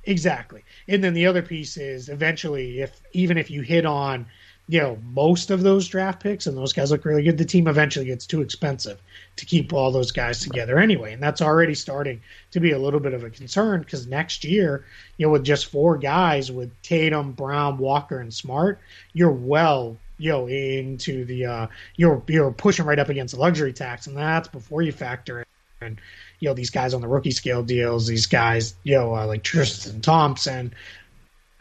[0.05, 4.25] exactly, and then the other piece is eventually, if even if you hit on
[4.67, 7.67] you know most of those draft picks and those guys look really good, the team
[7.67, 9.01] eventually gets too expensive
[9.37, 12.99] to keep all those guys together anyway, and that's already starting to be a little
[12.99, 14.85] bit of a concern because next year,
[15.17, 18.79] you know, with just four guys with Tatum, Brown, Walker, and Smart,
[19.13, 23.73] you're well you know into the uh, you're you're pushing right up against the luxury
[23.73, 25.45] tax, and that's before you factor
[25.81, 25.97] in
[26.39, 29.43] you know these guys on the rookie scale deals, these guys you know uh, like
[29.43, 30.73] Tristan Thompson,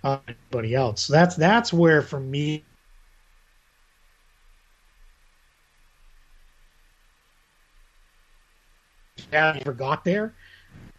[0.02, 1.02] uh, anybody else.
[1.02, 2.64] So that's that's where for me
[9.32, 10.32] never got there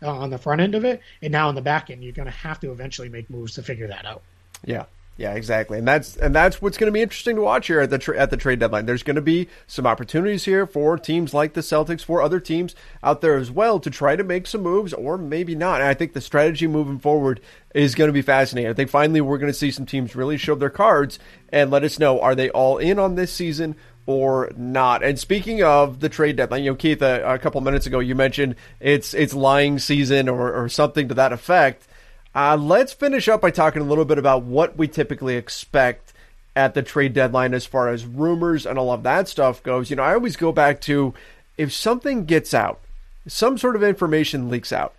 [0.01, 2.27] uh, on the front end of it, and now on the back end, you're going
[2.27, 4.21] to have to eventually make moves to figure that out.
[4.65, 4.85] Yeah.
[5.17, 7.89] Yeah, exactly, and that's and that's what's going to be interesting to watch here at
[7.89, 8.85] the tra- at the trade deadline.
[8.85, 12.75] There's going to be some opportunities here for teams like the Celtics, for other teams
[13.03, 15.81] out there as well, to try to make some moves, or maybe not.
[15.81, 17.41] And I think the strategy moving forward
[17.73, 18.69] is going to be fascinating.
[18.69, 21.17] I think finally we're going to see some teams really show their cards
[21.49, 23.75] and let us know: are they all in on this season?
[24.07, 25.03] Or not.
[25.03, 28.15] And speaking of the trade deadline, you know, Keith, a, a couple minutes ago you
[28.15, 31.87] mentioned it's it's lying season or, or something to that effect.
[32.33, 36.13] Uh, let's finish up by talking a little bit about what we typically expect
[36.55, 39.89] at the trade deadline as far as rumors and all of that stuff goes.
[39.89, 41.13] You know, I always go back to
[41.57, 42.79] if something gets out,
[43.27, 44.95] some sort of information leaks out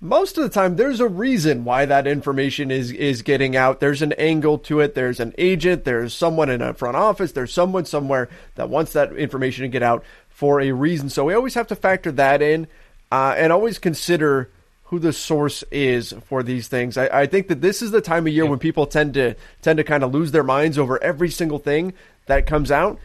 [0.00, 3.80] most of the time there's a reason why that information is is getting out.
[3.80, 4.94] There's an angle to it.
[4.94, 5.84] There's an agent.
[5.84, 7.32] There's someone in a front office.
[7.32, 11.10] There's someone somewhere that wants that information to get out for a reason.
[11.10, 12.66] So we always have to factor that in
[13.12, 14.50] uh, and always consider
[14.84, 16.96] who the source is for these things.
[16.96, 19.76] I, I, think that this is the time of year when people tend to tend
[19.76, 21.92] to kind of lose their minds over every single thing
[22.26, 22.98] that comes out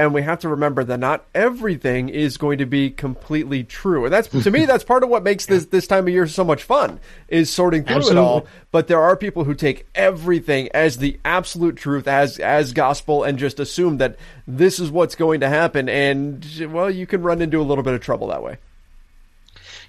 [0.00, 4.06] and we have to remember that not everything is going to be completely true.
[4.06, 6.42] And that's to me that's part of what makes this this time of year so
[6.42, 8.22] much fun is sorting through Absolutely.
[8.22, 8.46] it all.
[8.72, 13.38] But there are people who take everything as the absolute truth as as gospel and
[13.38, 17.60] just assume that this is what's going to happen and well you can run into
[17.60, 18.56] a little bit of trouble that way.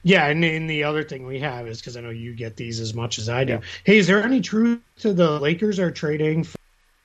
[0.04, 2.82] Yeah, and, and the other thing we have is because I know you get these
[2.82, 3.54] as much as I do.
[3.54, 3.62] Yeah.
[3.86, 6.45] Hey, is there any truth to the Lakers are trading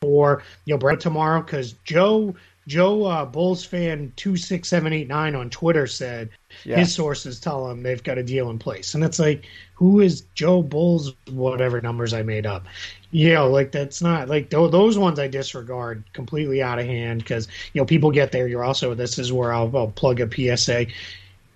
[0.00, 1.40] for you know Brett tomorrow?
[1.40, 2.34] Because Joe
[2.66, 6.30] Joe uh, Bulls fan two six seven eight nine on Twitter said
[6.64, 6.78] yeah.
[6.78, 10.22] his sources tell him they've got a deal in place, and it's like, who is
[10.34, 11.14] Joe Bulls?
[11.30, 12.66] Whatever numbers I made up,
[13.12, 17.20] you know, like that's not like th- those ones I disregard completely out of hand
[17.20, 18.48] because you know people get there.
[18.48, 20.86] You're also this is where I'll, I'll plug a PSA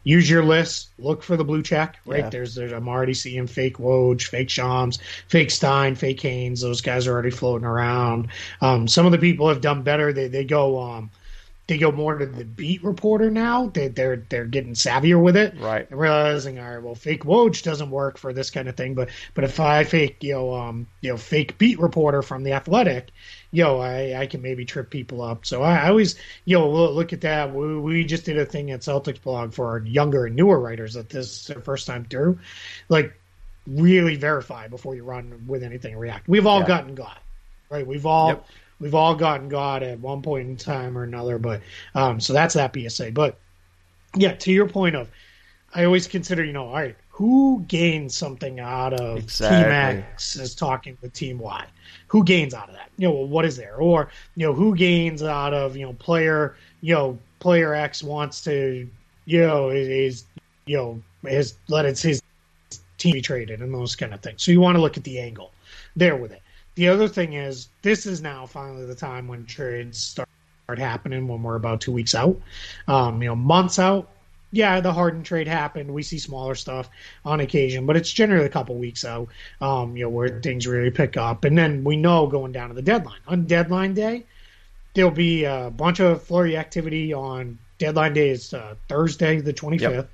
[0.02, 0.90] use your list.
[0.98, 1.98] Look for the blue check.
[2.06, 2.30] Right yeah.
[2.30, 6.60] there's, there's I'm already seeing fake Woj, fake Shams, fake Stein, fake Haynes.
[6.60, 8.28] Those guys are already floating around.
[8.60, 10.12] Um, some of the people have done better.
[10.12, 11.10] They they go um,
[11.70, 13.68] they go more to the beat reporter now.
[13.68, 15.88] They, they're they're getting savvier with it, right?
[15.88, 19.08] And realizing, all right, well, fake Woj doesn't work for this kind of thing, but
[19.34, 23.10] but if I fake you know um you know fake beat reporter from the Athletic,
[23.52, 25.46] yo, I, I can maybe trip people up.
[25.46, 27.54] So I, I always, yo, look at that.
[27.54, 30.94] We, we, just did a thing at Celtics blog for our younger and newer writers
[30.94, 32.38] that this is their first time through.
[32.88, 33.16] Like,
[33.66, 36.28] really verify before you run with anything React.
[36.28, 36.66] We've all yeah.
[36.66, 37.18] gotten got,
[37.70, 37.86] right?
[37.86, 38.28] We've all.
[38.28, 38.46] Yep.
[38.80, 41.60] We've all gotten God at one point in time or another, but
[41.94, 43.12] um, so that's that PSA.
[43.12, 43.38] But
[44.16, 45.08] yeah, to your point of,
[45.74, 49.62] I always consider, you know, all right, who gains something out of exactly.
[49.62, 51.66] Team X is talking with Team Y?
[52.06, 52.90] Who gains out of that?
[52.96, 53.76] You know, well, what is there?
[53.76, 58.42] Or you know, who gains out of you know player you know player X wants
[58.44, 58.88] to
[59.26, 60.24] you know is
[60.64, 62.22] you know has let its his
[62.96, 64.42] team be traded and those kind of things.
[64.42, 65.52] So you want to look at the angle
[65.96, 66.42] there with it.
[66.80, 70.26] The other thing is this is now finally the time when trades start
[70.78, 72.40] happening when we're about two weeks out.
[72.88, 74.08] Um, you know, months out,
[74.50, 75.92] yeah, the Harden trade happened.
[75.92, 76.88] We see smaller stuff
[77.22, 79.28] on occasion, but it's generally a couple weeks out,
[79.60, 81.44] um, you know, where things really pick up.
[81.44, 83.20] And then we know going down to the deadline.
[83.28, 84.24] On deadline day,
[84.94, 89.80] there'll be a bunch of flurry activity on deadline day is uh, Thursday, the 25th.
[89.80, 90.10] Yep.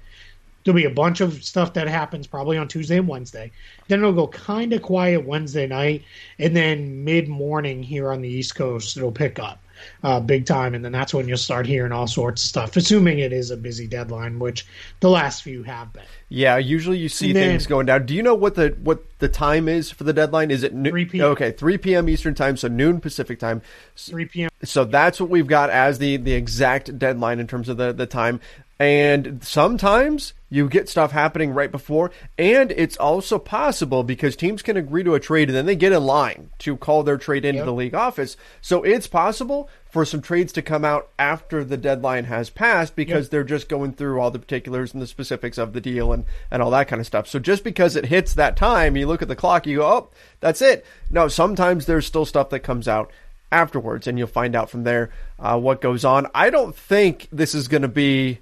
[0.67, 3.53] There'll be a bunch of stuff that happens probably on Tuesday and Wednesday.
[3.87, 6.03] Then it'll go kind of quiet Wednesday night,
[6.41, 9.63] and then mid morning here on the East Coast, it'll pick up
[10.03, 12.77] uh, big time, and then that's when you'll start hearing all sorts of stuff.
[12.77, 14.67] Assuming it is a busy deadline, which
[14.99, 16.03] the last few have been.
[16.29, 18.05] Yeah, usually you see then, things going down.
[18.05, 20.51] Do you know what the what the time is for the deadline?
[20.51, 21.27] Is it no- 3 p.m.
[21.27, 22.09] Okay, 3 p.m.
[22.09, 23.63] Eastern time, so noon Pacific time.
[23.97, 24.51] 3 p.m.
[24.65, 28.07] So that's what we've got as the the exact deadline in terms of the the
[28.07, 28.41] time.
[28.79, 34.77] And sometimes you get stuff happening right before, and it's also possible because teams can
[34.77, 37.59] agree to a trade and then they get in line to call their trade into
[37.59, 37.67] yep.
[37.67, 38.37] the league office.
[38.61, 43.27] So it's possible for some trades to come out after the deadline has passed because
[43.27, 43.31] yep.
[43.31, 46.63] they're just going through all the particulars and the specifics of the deal and, and
[46.63, 47.27] all that kind of stuff.
[47.27, 50.11] So just because it hits that time, you look at the clock, you go, oh,
[50.41, 50.87] that's it.
[51.11, 53.11] No, sometimes there's still stuff that comes out
[53.51, 56.27] afterwards, and you'll find out from there uh, what goes on.
[56.35, 58.41] I don't think this is going to be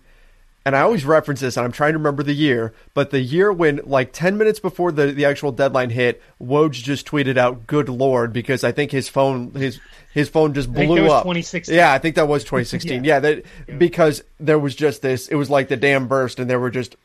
[0.64, 3.52] and I always reference this, and I'm trying to remember the year, but the year
[3.52, 7.90] when, like, 10 minutes before the, the actual deadline hit, Woj just tweeted out, "Good
[7.90, 9.78] Lord," because I think his phone his
[10.14, 11.24] his phone just blew up.
[11.24, 11.74] 2016.
[11.74, 13.04] Yeah, I think that was 2016.
[13.04, 13.76] yeah, yeah, that yeah.
[13.76, 15.28] because there was just this.
[15.28, 16.96] It was like the dam burst, and there were just.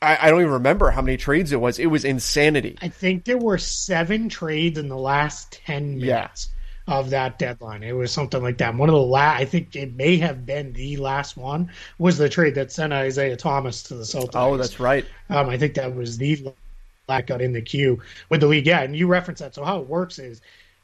[0.00, 1.78] I, I don't even remember how many trades it was.
[1.78, 2.78] It was insanity.
[2.80, 6.48] I think there were seven trades in the last 10 minutes.
[6.50, 6.54] Yeah
[6.88, 7.82] of that deadline.
[7.82, 8.74] It was something like that.
[8.74, 12.30] One of the last, I think it may have been the last one, was the
[12.30, 14.30] trade that sent Isaiah Thomas to the Celtics.
[14.34, 15.04] Oh, that's right.
[15.28, 16.52] Um, I think that was the
[17.06, 18.66] last got in the queue with the league.
[18.66, 19.54] Yeah, and you reference that.
[19.54, 20.40] So how it works is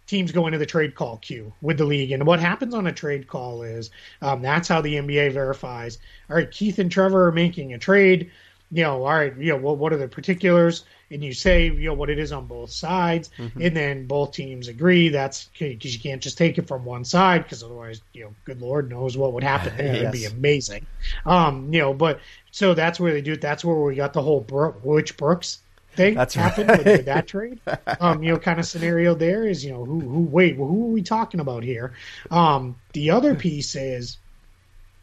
[0.07, 2.13] teams go into the trade call queue with the league.
[2.13, 3.91] And what happens on a trade call is
[4.21, 5.99] um, that's how the NBA verifies.
[6.29, 8.31] All right, Keith and Trevor are making a trade.
[8.71, 10.85] You know, all right, you know, well, what are the particulars?
[11.15, 13.63] And you say you know what it is on both sides, mm-hmm.
[13.63, 15.09] and then both teams agree.
[15.09, 18.61] That's because you can't just take it from one side because otherwise, you know, good
[18.61, 19.87] lord knows what would happen there.
[19.87, 19.97] yes.
[20.01, 20.87] It'd be amazing.
[21.25, 23.41] Um, you know, but so that's where they do it.
[23.41, 24.81] That's where we got the whole Bro-
[25.17, 25.59] Brooks
[25.95, 26.79] thing That's happened right.
[26.79, 27.61] with, with, that trade.
[28.01, 30.87] Um, you know, kind of scenario there is, you know, who who wait, well, who
[30.87, 31.95] are we talking about here?
[32.31, 34.19] Um, the other piece is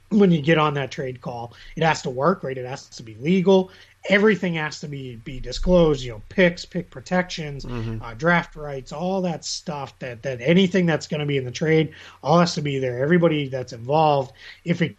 [0.10, 2.58] when you get on that trade call, it has to work, right?
[2.58, 3.71] It has to be legal
[4.09, 6.03] everything has to be be disclosed.
[6.03, 8.03] You know, picks, pick protections, mm-hmm.
[8.03, 9.97] uh, draft rights, all that stuff.
[9.99, 12.99] That that anything that's going to be in the trade, all has to be there.
[12.99, 14.33] Everybody that's involved,
[14.65, 14.95] if it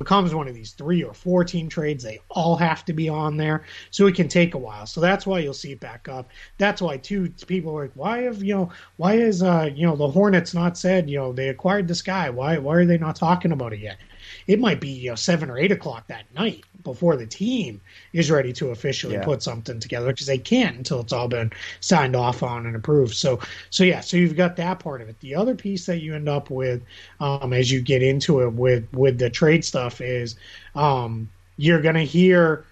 [0.00, 3.36] becomes one of these three or four team trades, they all have to be on
[3.36, 3.64] there.
[3.90, 4.86] So it can take a while.
[4.86, 6.30] So that's why you'll see it back up.
[6.56, 9.96] That's why two people are like, why have you know, why is uh you know
[9.96, 12.30] the Hornets not said you know they acquired this guy?
[12.30, 13.98] Why why are they not talking about it yet?
[14.46, 17.80] It might be you know seven or eight o'clock that night before the team
[18.12, 19.24] is ready to officially yeah.
[19.24, 23.14] put something together because they can't until it's all been signed off on and approved.
[23.14, 25.18] So, so yeah, so you've got that part of it.
[25.20, 26.82] The other piece that you end up with
[27.20, 30.36] um, as you get into it with with the trade stuff is
[30.74, 32.64] um, you're going to hear.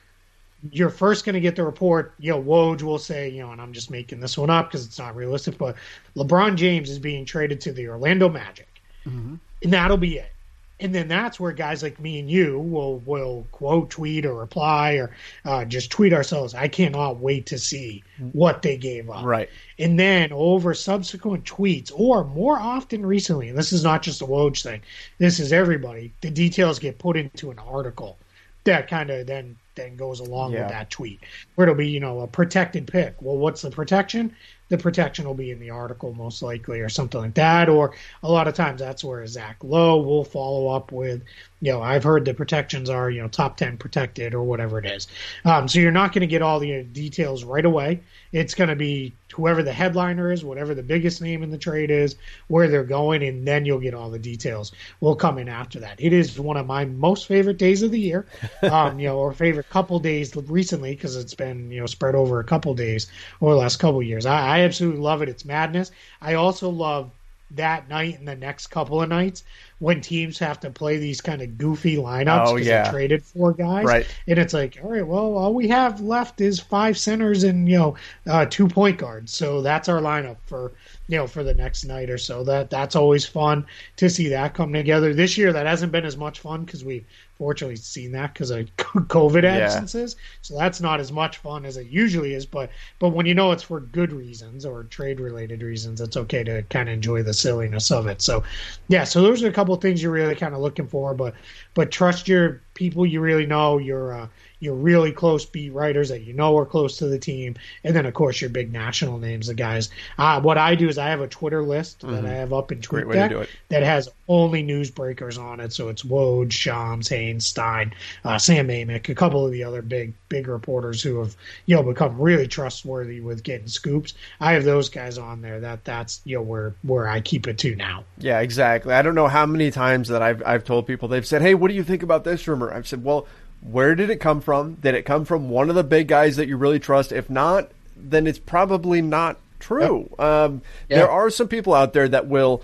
[0.73, 2.15] You're first going to get the report.
[2.19, 4.85] You know, Woj will say, you know, and I'm just making this one up because
[4.85, 5.77] it's not realistic, but
[6.17, 8.67] LeBron James is being traded to the Orlando Magic,
[9.07, 9.37] mm-hmm.
[9.63, 10.33] and that'll be it
[10.81, 14.93] and then that's where guys like me and you will will quote tweet or reply
[14.95, 15.11] or
[15.45, 19.25] uh, just tweet ourselves i cannot wait to see what they gave up.
[19.25, 19.49] Right.
[19.79, 24.27] And then over subsequent tweets or more often recently and this is not just a
[24.27, 24.81] woj thing
[25.19, 28.19] this is everybody the details get put into an article
[28.65, 30.63] that kind of then then goes along yeah.
[30.63, 31.21] with that tweet.
[31.55, 33.15] Where it'll be you know a protected pick.
[33.21, 34.35] Well what's the protection
[34.69, 37.69] the protection will be in the article most likely or something like that.
[37.69, 41.23] Or a lot of times that's where Zach Lowe will follow up with,
[41.61, 44.87] you know, I've heard the protections are, you know, top 10 protected or whatever it
[44.87, 45.09] is.
[45.45, 48.01] Um, so you're not going to get all the details right away.
[48.31, 51.91] It's going to be whoever the headliner is, whatever the biggest name in the trade
[51.91, 54.73] is, where they're going, and then you'll get all the details.
[55.01, 56.01] Will come in after that.
[56.01, 58.27] It is one of my most favorite days of the year,
[58.63, 62.39] um, you know, or favorite couple days recently because it's been you know spread over
[62.39, 64.27] a couple days over the last couple years.
[64.27, 65.29] I, I absolutely love it.
[65.29, 65.91] It's madness.
[66.21, 67.11] I also love
[67.53, 69.43] that night and the next couple of nights
[69.81, 72.85] when teams have to play these kind of goofy lineups Oh, because yeah.
[72.85, 74.07] they traded four guys, Right.
[74.27, 77.79] And it's like, all right, well, all we have left is five centers and you
[77.79, 77.95] know
[78.29, 80.73] uh, two point guards, so that's our lineup for
[81.09, 82.43] you know for the next night or so.
[82.45, 83.67] That that's always fun
[83.97, 85.15] to see that come together.
[85.15, 87.05] This year, that hasn't been as much fun because we've
[87.39, 89.59] fortunately seen that because of COVID Yeah.
[89.59, 90.17] absences.
[90.43, 92.45] So that's not as much fun as it usually is.
[92.47, 96.43] But but when you know it's for good reasons or trade related reasons, it's okay
[96.45, 98.21] to kind of enjoy the silliness of it.
[98.21, 98.43] So
[98.89, 101.15] yeah, so those are a couple of things you're really kind of looking for.
[101.15, 101.35] But
[101.75, 103.79] but trust your people you really know.
[103.79, 104.29] Your uh,
[104.61, 108.07] your really close beat writers that you know are close to the team, and then
[108.07, 109.91] of course your big national names, the guys.
[110.17, 112.79] Uh, what I do is I have a Twitter list that I have up in
[112.79, 112.95] Mm-hmm.
[112.95, 115.73] Great way to TweetDeck that has only newsbreakers on it.
[115.73, 117.95] So it's Woj, Shams, Haynes, Stein,
[118.25, 121.37] uh, Sam Amick, a couple of the other big big reporters who have
[121.67, 124.15] you know become really trustworthy with getting scoops.
[124.41, 125.61] I have those guys on there.
[125.61, 128.05] That that's you know where where I keep it to now.
[128.19, 128.95] Yeah, exactly.
[128.95, 131.69] I don't know how many times that I've I've told people they've said, "Hey, what
[131.69, 133.27] do you think about this rumor?" I've said, "Well,
[133.61, 134.75] where did it come from?
[134.75, 137.13] Did it come from one of the big guys that you really trust?
[137.13, 140.99] If not, then it's probably not true." Um, Yeah.
[140.99, 142.63] There are some people out there that will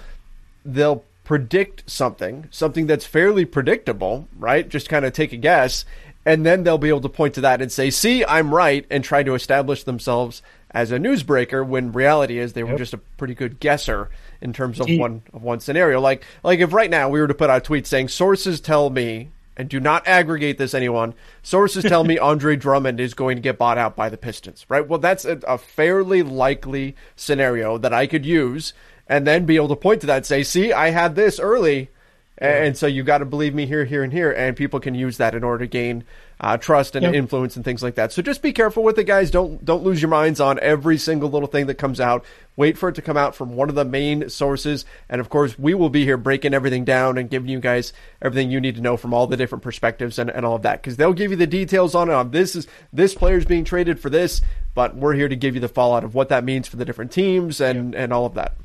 [0.64, 4.68] they'll predict something, something that's fairly predictable, right?
[4.68, 5.84] Just kind of take a guess,
[6.26, 9.02] and then they'll be able to point to that and say, "See, I'm right," and
[9.02, 11.66] try to establish themselves as a newsbreaker.
[11.66, 14.08] When reality is, they were just a pretty good guesser
[14.40, 16.00] in terms of one of one scenario.
[16.00, 18.90] Like like if right now we were to put out a tweet saying, "Sources tell
[18.90, 21.14] me." And do not aggregate this, anyone.
[21.42, 24.86] Sources tell me Andre Drummond is going to get bought out by the Pistons, right?
[24.86, 28.72] Well, that's a, a fairly likely scenario that I could use
[29.06, 31.90] and then be able to point to that and say, see, I had this early.
[32.36, 34.32] And so you got to believe me here, here, and here.
[34.32, 36.02] And people can use that in order to gain
[36.40, 37.14] uh, trust and Yep.
[37.14, 38.10] influence and things like that.
[38.10, 39.30] So just be careful with it, guys.
[39.30, 42.24] Don't don't lose your minds on every single little thing that comes out.
[42.56, 44.84] Wait for it to come out from one of the main sources.
[45.08, 48.50] And of course, we will be here breaking everything down and giving you guys everything
[48.50, 50.82] you need to know from all the different perspectives and, and all of that.
[50.82, 52.14] Because they'll give you the details on it.
[52.14, 54.40] On this is this player's being traded for this,
[54.74, 57.12] but we're here to give you the fallout of what that means for the different
[57.12, 58.56] teams and and all of that.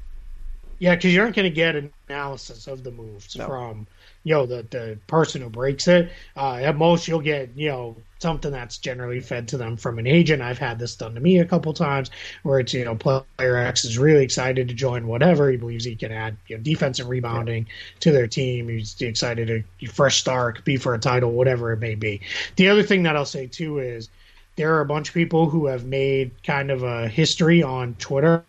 [0.80, 3.46] Yeah, because you aren't going to get an analysis of the moves No.
[3.46, 3.88] from
[4.24, 6.12] you know the the person who breaks it.
[6.38, 10.08] Uh, at most, you'll get you know something that's generally fed to them from an
[10.08, 10.42] agent.
[10.42, 12.12] I've had this done to me a couple times,
[12.44, 15.96] where it's you know player X is really excited to join whatever he believes he
[15.96, 17.68] can add you know defense and rebounding
[18.00, 18.70] to their team.
[18.70, 22.22] He's excited to fresh start, be for a title, whatever it may be.
[22.56, 24.10] The other thing that I'll say too is
[24.56, 28.46] there are a bunch of people who have made kind of a history on Twitter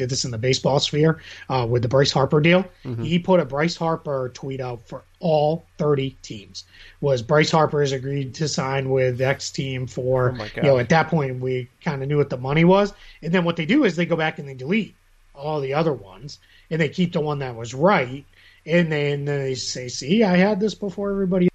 [0.00, 2.64] did this in the baseball sphere uh, with the Bryce Harper deal.
[3.02, 6.64] He put a Bryce Harper tweet out for all 30 teams.
[7.00, 10.88] Was Bryce Harper has agreed to sign with X team for Oh you know at
[10.88, 12.92] that point we kind of knew what the money was,
[13.22, 14.94] and then what they do is they go back and they delete
[15.34, 16.38] all the other ones
[16.70, 18.24] and they keep the one that was right,
[18.66, 21.48] and then they say, "See, I had this before everybody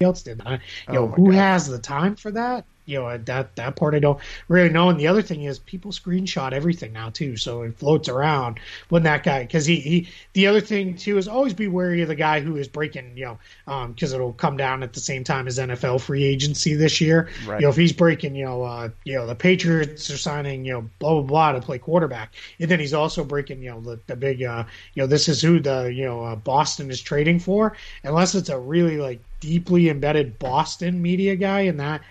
[0.00, 0.58] else did." I, you
[0.88, 1.34] Oh know, who God.
[1.34, 2.64] has the time for that?
[2.86, 4.18] You know, that that part I don't
[4.48, 4.88] really know.
[4.88, 9.02] And the other thing is, people screenshot everything now too, so it floats around when
[9.02, 9.42] that guy.
[9.42, 12.56] Because he, he, the other thing too is always be wary of the guy who
[12.56, 13.16] is breaking.
[13.16, 17.00] You know, because it'll come down at the same time as NFL free agency this
[17.00, 17.28] year.
[17.46, 17.60] Right.
[17.60, 20.72] You know, if he's breaking, you know, uh, you know, the Patriots are signing, you
[20.72, 24.00] know, blah blah blah to play quarterback, and then he's also breaking, you know, the,
[24.06, 24.64] the big, uh,
[24.94, 28.48] you know, this is who the, you know, uh, Boston is trading for, unless it's
[28.48, 32.02] a really like deeply embedded Boston media guy and that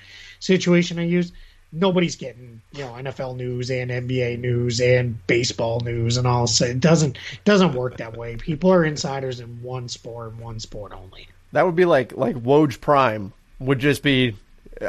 [0.46, 1.34] situation I used.
[1.72, 6.48] Nobody's getting, you know, NFL news and NBA news and baseball news and all.
[6.48, 8.38] So it doesn't doesn't work that way.
[8.38, 11.28] People are insiders in one sport and one sport only.
[11.52, 14.36] That would be like like Woj Prime would just be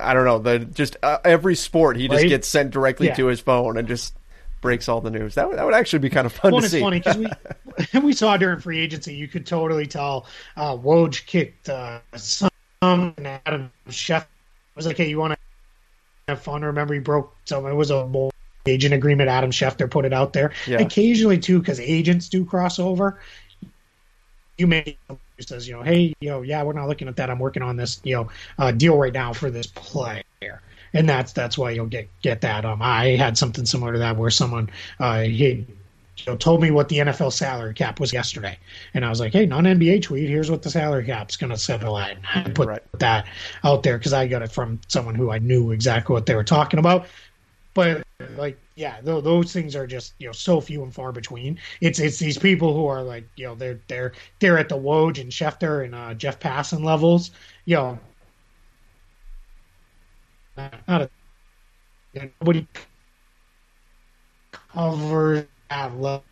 [0.00, 2.28] I don't know the just uh, every sport he just Right?
[2.28, 3.14] gets sent directly Yeah.
[3.14, 4.14] to his phone and just
[4.60, 5.34] breaks all the news.
[5.36, 6.80] That would, that would actually be kind of fun Well, to it's see.
[6.80, 10.26] funny because we we saw during free agency, you could totally tell
[10.56, 12.50] uh, Woj kicked uh, some
[12.82, 14.26] and Adam Chef
[14.76, 15.35] was like, "Hey, you want to
[16.28, 17.66] have fun?" Remember, he broke some.
[17.66, 18.32] It was a bull
[18.66, 19.28] agent agreement.
[19.28, 20.52] Adam Schefter put it out there.
[20.66, 20.80] Yeah.
[20.80, 23.20] Occasionally, too, because agents do cross over.
[24.58, 24.96] You may
[25.38, 27.28] says, you know, hey, you know, yeah, we're not looking at that.
[27.28, 30.22] I'm working on this, you know, uh, deal right now for this player
[30.96, 32.64] and that's that's why you'll get get that.
[32.64, 35.66] Um, I had something similar to that where someone uh, he
[36.18, 38.58] you know, told me what the NFL salary cap was yesterday,
[38.94, 40.28] and I was like, "Hey, non NBA tweet.
[40.28, 42.82] Here's what the salary cap's going to settle at." And I put Right.
[42.98, 43.26] that
[43.64, 46.44] out there because I got it from someone who I knew exactly what they were
[46.44, 47.06] talking about.
[47.74, 48.02] But
[48.36, 51.58] like, yeah, th- those things are just you know so few and far between.
[51.80, 55.20] It's it's these people who are like you know they're they're they're at the Woj
[55.20, 57.30] and Schefter and uh, Jeff Passan levels.
[57.66, 58.00] You know,
[60.56, 61.10] not a,
[62.40, 62.66] nobody
[64.52, 66.22] covers have love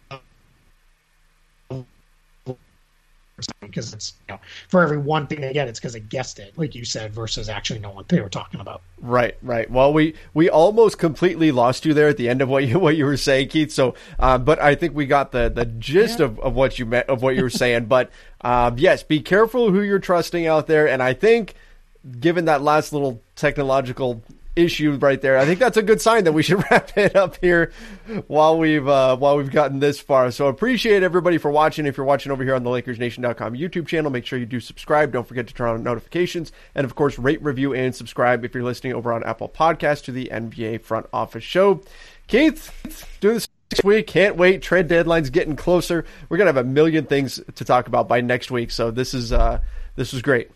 [3.61, 6.57] because it's you know for every one thing they get it's because they guessed it
[6.57, 8.83] like you said versus actually knowing what they were talking about.
[9.01, 9.69] Right right.
[9.71, 12.97] Well we we almost completely lost you there at the end of what you what
[12.97, 13.73] you were saying keith.
[13.73, 16.27] So uh, but i think we got the the gist yeah.
[16.27, 17.87] of, of what you meant of what you were saying.
[17.87, 18.11] But
[18.43, 20.87] um, yes be careful who you're trusting out there.
[20.87, 21.55] And i think
[22.21, 24.23] given that last little technological
[24.57, 25.39] issue right there.
[25.39, 27.73] I think that's a good sign that we should wrap it up here
[28.27, 30.31] while we've uh, while we've gotten this far.
[30.31, 31.87] So appreciate everybody for watching.
[31.87, 35.13] If you're watching over here on the LakersNation.com YouTube channel, make sure you do subscribe.
[35.13, 38.65] Don't forget to turn on notifications, and of course, rate, review, and subscribe if you're
[38.65, 41.81] listening over on Apple Podcast to the NBA Front Office Show.
[42.27, 42.73] Keith,
[43.21, 44.07] doing this next week.
[44.07, 44.63] Can't wait.
[44.63, 46.05] Trade deadline's getting closer.
[46.29, 48.71] We're gonna have a million things to talk about by next week.
[48.71, 49.61] So this is uh,
[49.97, 50.51] this was great.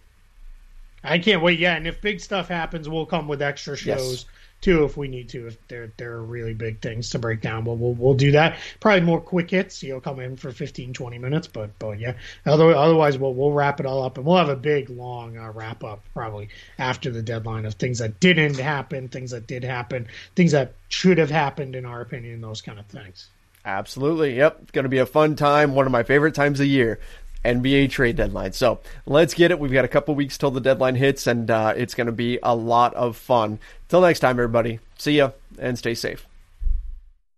[1.05, 1.59] I can't wait.
[1.59, 4.27] Yeah, and if big stuff happens, we'll come with extra shows yes.
[4.61, 5.47] too if we need to.
[5.47, 8.59] If there there are really big things to break down, we'll, we'll we'll do that.
[8.81, 9.83] Probably more quick hits.
[9.83, 12.15] You'll come in for 15, 20 minutes, but but yeah.
[12.47, 15.85] Otherwise, we'll we'll wrap it all up, and we'll have a big long uh, wrap
[15.85, 20.53] up probably after the deadline of things that didn't happen, things that did happen, things
[20.53, 23.29] that should have happened in our opinion, those kind of things.
[23.65, 24.35] Absolutely.
[24.37, 24.59] Yep.
[24.63, 25.75] It's going to be a fun time.
[25.75, 27.01] One of my favorite times of year.
[27.45, 28.53] NBA trade deadline.
[28.53, 29.59] So let's get it.
[29.59, 32.39] We've got a couple weeks till the deadline hits, and uh, it's going to be
[32.43, 33.59] a lot of fun.
[33.89, 34.81] Till next time, everybody.
[34.99, 36.27] See ya and stay safe.